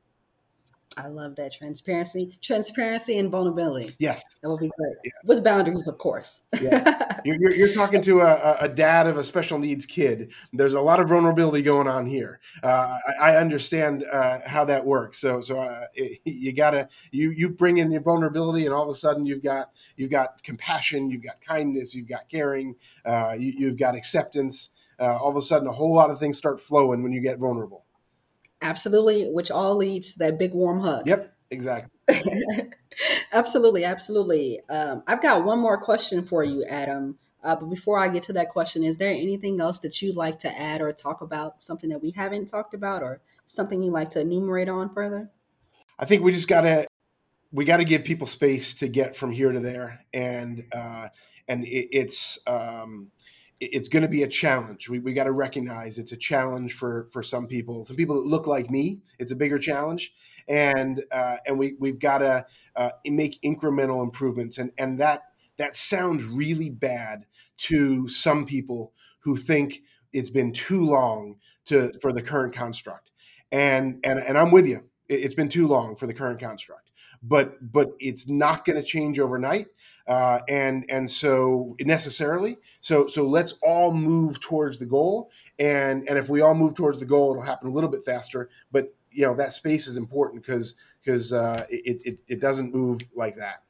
I 0.97 1.09
love 1.09 1.37
that 1.37 1.53
transparency, 1.53 2.39
transparency 2.43 3.19
and 3.19 3.31
vulnerability. 3.31 3.95
Yes, 3.99 4.25
that 4.43 4.51
would 4.51 4.61
be 4.61 4.71
great 4.77 4.97
yeah. 5.05 5.11
with 5.25 5.45
boundaries, 5.45 5.87
of 5.87 5.99
course. 5.99 6.47
yeah. 6.61 7.21
you're, 7.25 7.37
you're, 7.41 7.55
you're, 7.55 7.75
talking 7.75 8.01
to 8.03 8.23
a, 8.23 8.57
a, 8.61 8.69
dad 8.69 9.07
of 9.07 9.19
a 9.19 9.23
special 9.23 9.59
needs 9.59 9.85
kid. 9.85 10.33
There's 10.53 10.75
a 10.75 10.81
lot 10.81 10.99
of 10.99 11.09
vulnerability 11.09 11.63
going 11.63 11.87
on 11.89 12.07
here. 12.07 12.41
Uh, 12.63 12.99
I, 13.21 13.33
I, 13.33 13.37
understand 13.37 14.05
uh, 14.11 14.39
how 14.47 14.65
that 14.65 14.85
works. 14.85 15.19
So, 15.21 15.41
so 15.41 15.61
uh, 15.61 15.85
it, 15.95 16.21
you 16.25 16.53
gotta 16.53 16.89
you 17.13 17.31
you 17.31 17.51
bring 17.51 17.79
in 17.79 17.91
the 17.91 18.01
vulnerability, 18.01 18.65
and 18.65 18.75
all 18.75 18.89
of 18.89 18.89
a 18.89 18.97
sudden 18.97 19.27
you've 19.27 19.43
got 19.43 19.71
you've 19.97 20.11
got 20.11 20.43
compassion, 20.43 21.11
you've 21.11 21.23
got 21.23 21.41
kindness, 21.41 21.95
you've 21.95 22.09
got 22.09 22.29
caring, 22.31 22.75
uh, 23.05 23.35
you, 23.39 23.69
have 23.69 23.79
got 23.79 23.95
acceptance. 23.95 24.71
Uh, 25.01 25.17
all 25.17 25.31
of 25.31 25.37
a 25.37 25.41
sudden, 25.41 25.69
a 25.69 25.73
whole 25.73 25.95
lot 25.95 26.11
of 26.11 26.19
things 26.19 26.37
start 26.37 26.61
flowing 26.61 27.05
when 27.05 27.13
you 27.13 27.21
get 27.21 27.39
vulnerable. 27.39 27.85
Absolutely, 28.61 29.25
which 29.27 29.51
all 29.51 29.77
leads 29.77 30.13
to 30.13 30.19
that 30.21 30.39
big 30.39 30.53
warm 30.53 30.81
hug. 30.81 31.09
Yep, 31.09 31.33
exactly. 31.51 31.91
absolutely, 33.33 33.85
absolutely. 33.85 34.61
Um, 34.69 35.03
I've 35.07 35.23
got 35.23 35.45
one 35.45 35.61
more 35.61 35.79
question 35.79 36.25
for 36.25 36.43
you, 36.43 36.65
Adam. 36.65 37.19
Uh, 37.43 37.55
but 37.55 37.71
before 37.71 37.99
I 37.99 38.09
get 38.09 38.25
to 38.25 38.33
that 38.33 38.49
question, 38.49 38.83
is 38.83 38.99
there 38.99 39.11
anything 39.11 39.61
else 39.61 39.79
that 39.81 40.03
you'd 40.03 40.17
like 40.17 40.39
to 40.41 40.61
add 40.61 40.81
or 40.81 40.93
talk 40.93 41.21
about? 41.21 41.63
Something 41.63 41.91
that 41.91 42.03
we 42.03 42.11
haven't 42.11 42.47
talked 42.47 42.75
about, 42.75 43.03
or 43.03 43.21
something 43.47 43.83
you'd 43.83 43.93
like 43.93 44.11
to 44.11 44.21
enumerate 44.21 44.69
on 44.69 44.91
further? 44.91 45.31
I 45.99 46.05
think 46.05 46.23
we 46.23 46.33
just 46.33 46.49
gotta 46.49 46.87
we 47.53 47.65
got 47.65 47.79
to 47.79 47.85
give 47.85 48.05
people 48.05 48.27
space 48.27 48.75
to 48.75 48.89
get 48.89 49.17
from 49.17 49.31
here 49.31 49.53
to 49.53 49.61
there, 49.61 50.01
and 50.13 50.65
uh, 50.73 51.09
and 51.47 51.65
it, 51.65 51.89
it's 51.93 52.39
um, 52.47 53.11
it's 53.61 53.89
going 53.89 54.03
to 54.03 54.09
be 54.09 54.23
a 54.23 54.29
challenge. 54.29 54.89
We, 54.89 55.01
we 55.01 55.13
got 55.13 55.25
to 55.25 55.33
recognize 55.33 55.99
it's 55.99 56.13
a 56.13 56.17
challenge 56.17 56.75
for 56.75 57.09
for 57.13 57.23
some 57.23 57.47
people. 57.47 57.85
Some 57.85 57.97
people 57.97 58.17
that 58.17 58.29
look 58.29 58.47
like 58.47 58.71
me, 58.71 59.01
it's 59.19 59.33
a 59.33 59.37
bigger 59.37 59.59
challenge, 59.59 60.13
and 60.47 61.03
uh, 61.11 61.37
and 61.47 61.59
we 61.59 61.75
we've 61.79 61.99
got 61.99 62.19
to 62.19 62.47
uh, 62.77 62.91
make 63.07 63.41
incremental 63.43 64.03
improvements. 64.03 64.59
And 64.59 64.71
and 64.79 64.99
that 65.01 65.23
that 65.59 65.77
sounds 65.77 66.25
really 66.25 66.71
bad 66.71 67.27
to 67.59 68.07
some 68.09 68.47
people 68.47 68.93
who 69.21 69.37
think 69.37 69.83
it's 70.13 70.31
been 70.31 70.53
too 70.53 70.87
long 70.87 71.37
to 71.67 71.93
for 72.01 72.13
the 72.13 72.23
current 72.23 72.55
construct. 72.55 73.11
And 73.51 73.99
and 74.05 74.21
and 74.21 74.39
I'm 74.39 74.51
with 74.51 74.67
you. 74.67 74.85
It's 75.09 75.35
been 75.35 75.49
too 75.49 75.67
long 75.67 75.97
for 75.97 76.07
the 76.07 76.15
current 76.15 76.39
construct, 76.39 76.88
but 77.23 77.73
but 77.73 77.93
it's 77.99 78.29
not 78.29 78.65
going 78.65 78.77
to 78.77 78.83
change 78.83 79.19
overnight 79.19 79.69
uh, 80.09 80.41
and 80.49 80.85
and 80.89 81.11
so 81.11 81.77
necessarily. 81.81 82.59
So 82.81 83.07
so 83.07 83.27
let's 83.27 83.55
all 83.63 83.93
move 83.93 84.41
towards 84.41 84.79
the 84.79 84.87
goal 84.87 85.31
and 85.59 86.09
and 86.09 86.19
if 86.19 86.29
we 86.29 86.41
all 86.41 86.55
move 86.55 86.75
towards 86.75 86.99
the 86.99 87.07
goal 87.07 87.33
it'll 87.33 87.43
happen 87.43 87.69
a 87.69 87.73
little 87.73 87.91
bit 87.91 88.05
faster 88.05 88.49
but 88.73 88.95
you 89.11 89.27
know 89.27 89.35
that 89.35 89.53
space 89.53 89.87
is 89.87 89.97
important 89.97 90.43
because 90.43 90.75
because 91.05 91.33
uh, 91.33 91.67
it, 91.69 92.01
it 92.05 92.19
it 92.29 92.41
doesn't 92.41 92.75
move 92.75 93.03
like 93.15 93.37
that. 93.37 93.63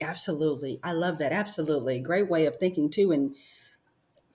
Absolutely. 0.00 0.78
I 0.82 0.92
love 0.92 1.18
that. 1.18 1.32
Absolutely. 1.32 2.00
Great 2.00 2.28
way 2.28 2.46
of 2.46 2.56
thinking 2.58 2.90
too 2.90 3.12
and 3.12 3.34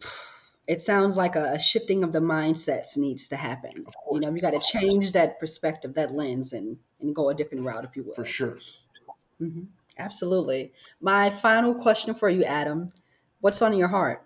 it 0.67 0.82
sounds 0.82 1.17
like 1.17 1.36
a, 1.36 1.60
shifting 1.60 2.04
of 2.04 2.13
the 2.13 2.19
mindsets 2.19 2.97
needs 2.97 3.28
to 3.30 3.36
happen. 3.36 3.86
You 4.12 4.19
know 4.19 4.34
you 4.34 4.41
got 4.41 4.52
to 4.52 4.60
change 4.60 5.12
that 5.13 5.39
perspective 5.39 5.93
that 5.95 6.13
lens 6.13 6.54
and 6.54 6.78
and 7.02 7.16
go 7.16 7.30
a 7.30 7.36
different 7.36 7.64
route 7.64 7.86
if 7.86 7.96
you 7.96 8.04
will 8.04 8.14
for 8.14 8.26
sure 8.26 8.58
mm-hmm. 9.42 9.64
Absolutely. 9.98 10.72
My 11.00 11.30
final 11.30 11.76
question 11.76 12.16
for 12.16 12.28
you, 12.28 12.44
Adam 12.44 12.92
what's 13.42 13.62
on 13.62 13.78
your 13.78 13.90
heart? 13.90 14.24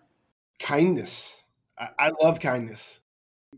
Kindness. 0.59 1.43
I, 1.79 1.89
I 1.97 2.11
love 2.21 2.39
kindness. 2.39 2.99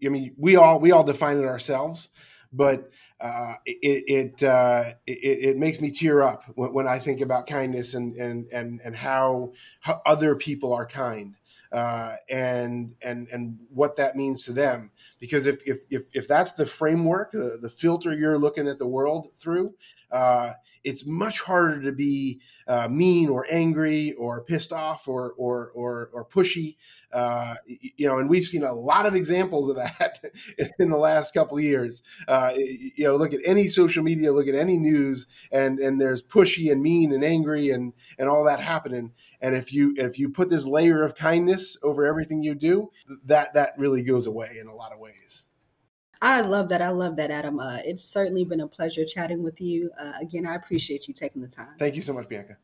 I 0.04 0.10
mean, 0.10 0.34
we 0.38 0.56
all 0.56 0.80
we 0.80 0.92
all 0.92 1.04
define 1.04 1.38
it 1.38 1.46
ourselves, 1.46 2.10
but 2.54 2.90
uh, 3.20 3.56
it 3.66 4.04
it, 4.08 4.44
uh, 4.44 4.94
it, 5.08 5.50
it 5.50 5.58
makes 5.58 5.82
me 5.82 5.92
tear 5.92 6.22
up 6.22 6.44
when, 6.56 6.72
when, 6.72 6.88
I 6.88 7.00
think 7.00 7.20
about 7.20 7.48
kindness 7.48 7.96
and 7.96 8.16
and 8.16 8.48
and 8.52 8.80
and 8.84 8.96
how, 8.96 9.54
how 9.80 10.02
other 10.06 10.36
people 10.36 10.72
are 10.74 10.86
kind 10.86 11.36
uh, 11.72 12.16
and 12.30 12.94
and 13.02 13.28
and 13.32 13.58
what 13.70 13.96
that 13.96 14.16
means 14.16 14.46
to 14.46 14.54
them. 14.54 14.92
Because 15.20 15.46
if 15.46 15.62
if 15.68 15.80
if, 15.90 16.04
if 16.14 16.28
that's 16.28 16.54
the 16.54 16.66
framework, 16.66 17.32
the, 17.32 17.58
the 17.62 17.70
filter 17.70 18.14
you're 18.14 18.38
looking 18.38 18.68
at 18.68 18.80
the 18.80 18.88
world 18.88 19.28
through, 19.38 19.74
uh, 20.12 20.54
it's 20.84 21.06
much 21.06 21.42
harder 21.42 21.82
to 21.82 21.92
be 21.92 22.40
uh, 22.68 22.88
mean 22.88 23.30
or 23.30 23.46
angry 23.50 24.14
or 24.14 24.44
pissed 24.44 24.72
off 24.74 25.08
or 25.08 25.34
or 25.38 25.72
or, 25.74 26.10
or 26.14 26.26
pushy. 26.26 26.76
Uh, 27.12 27.56
you 27.66 28.08
know, 28.08 28.18
and 28.18 28.30
we've 28.30 28.46
seen 28.46 28.64
a 28.64 28.74
lot 28.74 29.06
of 29.06 29.16
examples 29.16 29.70
of 29.70 29.76
that 29.76 30.20
in 30.80 30.90
the 30.90 30.98
last 30.98 31.34
couple 31.34 31.58
of 31.58 31.64
years. 31.64 32.04
Uh, 32.28 32.54
you 32.56 33.06
know, 33.06 33.16
look 33.16 33.34
at 33.34 33.42
any 33.46 33.68
social 33.68 34.04
media, 34.04 34.32
look 34.32 34.48
at 34.48 34.56
any 34.56 34.78
news, 34.78 35.28
and 35.52 35.80
and 35.80 36.00
there's 36.00 36.24
pushy 36.24 36.72
and 36.72 36.82
mean 36.82 37.14
and 37.14 37.24
angry 37.24 37.70
and 37.70 37.94
and 38.20 38.30
all 38.30 38.44
that 38.44 38.60
happening. 38.60 39.12
And 39.42 39.56
if 39.56 39.72
you 39.74 39.94
if 39.98 40.18
you 40.18 40.30
put 40.30 40.50
this 40.50 40.66
layer 40.66 41.04
of 41.04 41.16
kindness 41.16 41.78
over 41.84 42.06
everything 42.06 42.44
you 42.44 42.56
do, 42.56 42.92
that 43.26 43.54
that 43.54 43.74
really 43.78 44.02
goes 44.02 44.26
away 44.26 44.58
in 44.60 44.68
a 44.68 44.76
lot 44.76 44.92
of 44.92 45.00
ways. 45.00 45.47
I 46.22 46.42
love 46.42 46.70
that. 46.70 46.82
I 46.82 46.90
love 46.90 47.16
that, 47.18 47.32
Adam. 47.32 47.60
Uh, 47.60 47.78
it's 47.86 48.04
certainly 48.04 48.44
been 48.44 48.62
a 48.62 48.68
pleasure 48.68 49.06
chatting 49.06 49.44
with 49.44 49.62
you. 49.62 49.92
Uh, 50.00 50.14
again, 50.22 50.48
I 50.48 50.56
appreciate 50.56 51.08
you 51.08 51.14
taking 51.14 51.42
the 51.42 51.48
time. 51.48 51.76
Thank 51.78 51.96
you 51.96 52.02
so 52.02 52.14
much, 52.14 52.28
Bianca. 52.28 52.58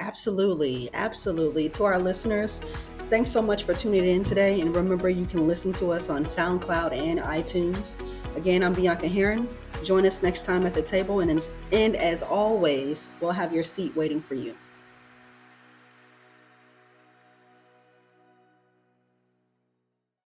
Absolutely. 0.00 0.90
Absolutely. 0.92 1.68
To 1.70 1.84
our 1.84 1.98
listeners, 1.98 2.60
thanks 3.10 3.30
so 3.30 3.40
much 3.40 3.64
for 3.64 3.74
tuning 3.74 4.06
in 4.06 4.22
today. 4.24 4.60
And 4.60 4.74
remember, 4.74 5.08
you 5.08 5.24
can 5.24 5.46
listen 5.46 5.72
to 5.74 5.92
us 5.92 6.10
on 6.10 6.24
SoundCloud 6.24 6.96
and 6.96 7.20
iTunes. 7.20 8.04
Again, 8.36 8.64
I'm 8.64 8.72
Bianca 8.72 9.06
Heron. 9.06 9.48
Join 9.84 10.04
us 10.04 10.22
next 10.22 10.44
time 10.44 10.66
at 10.66 10.74
the 10.74 10.82
table. 10.82 11.20
And, 11.20 11.30
and 11.70 11.96
as 11.96 12.22
always, 12.22 13.10
we'll 13.20 13.32
have 13.32 13.52
your 13.52 13.64
seat 13.64 13.94
waiting 13.94 14.20
for 14.20 14.34
you. 14.34 14.56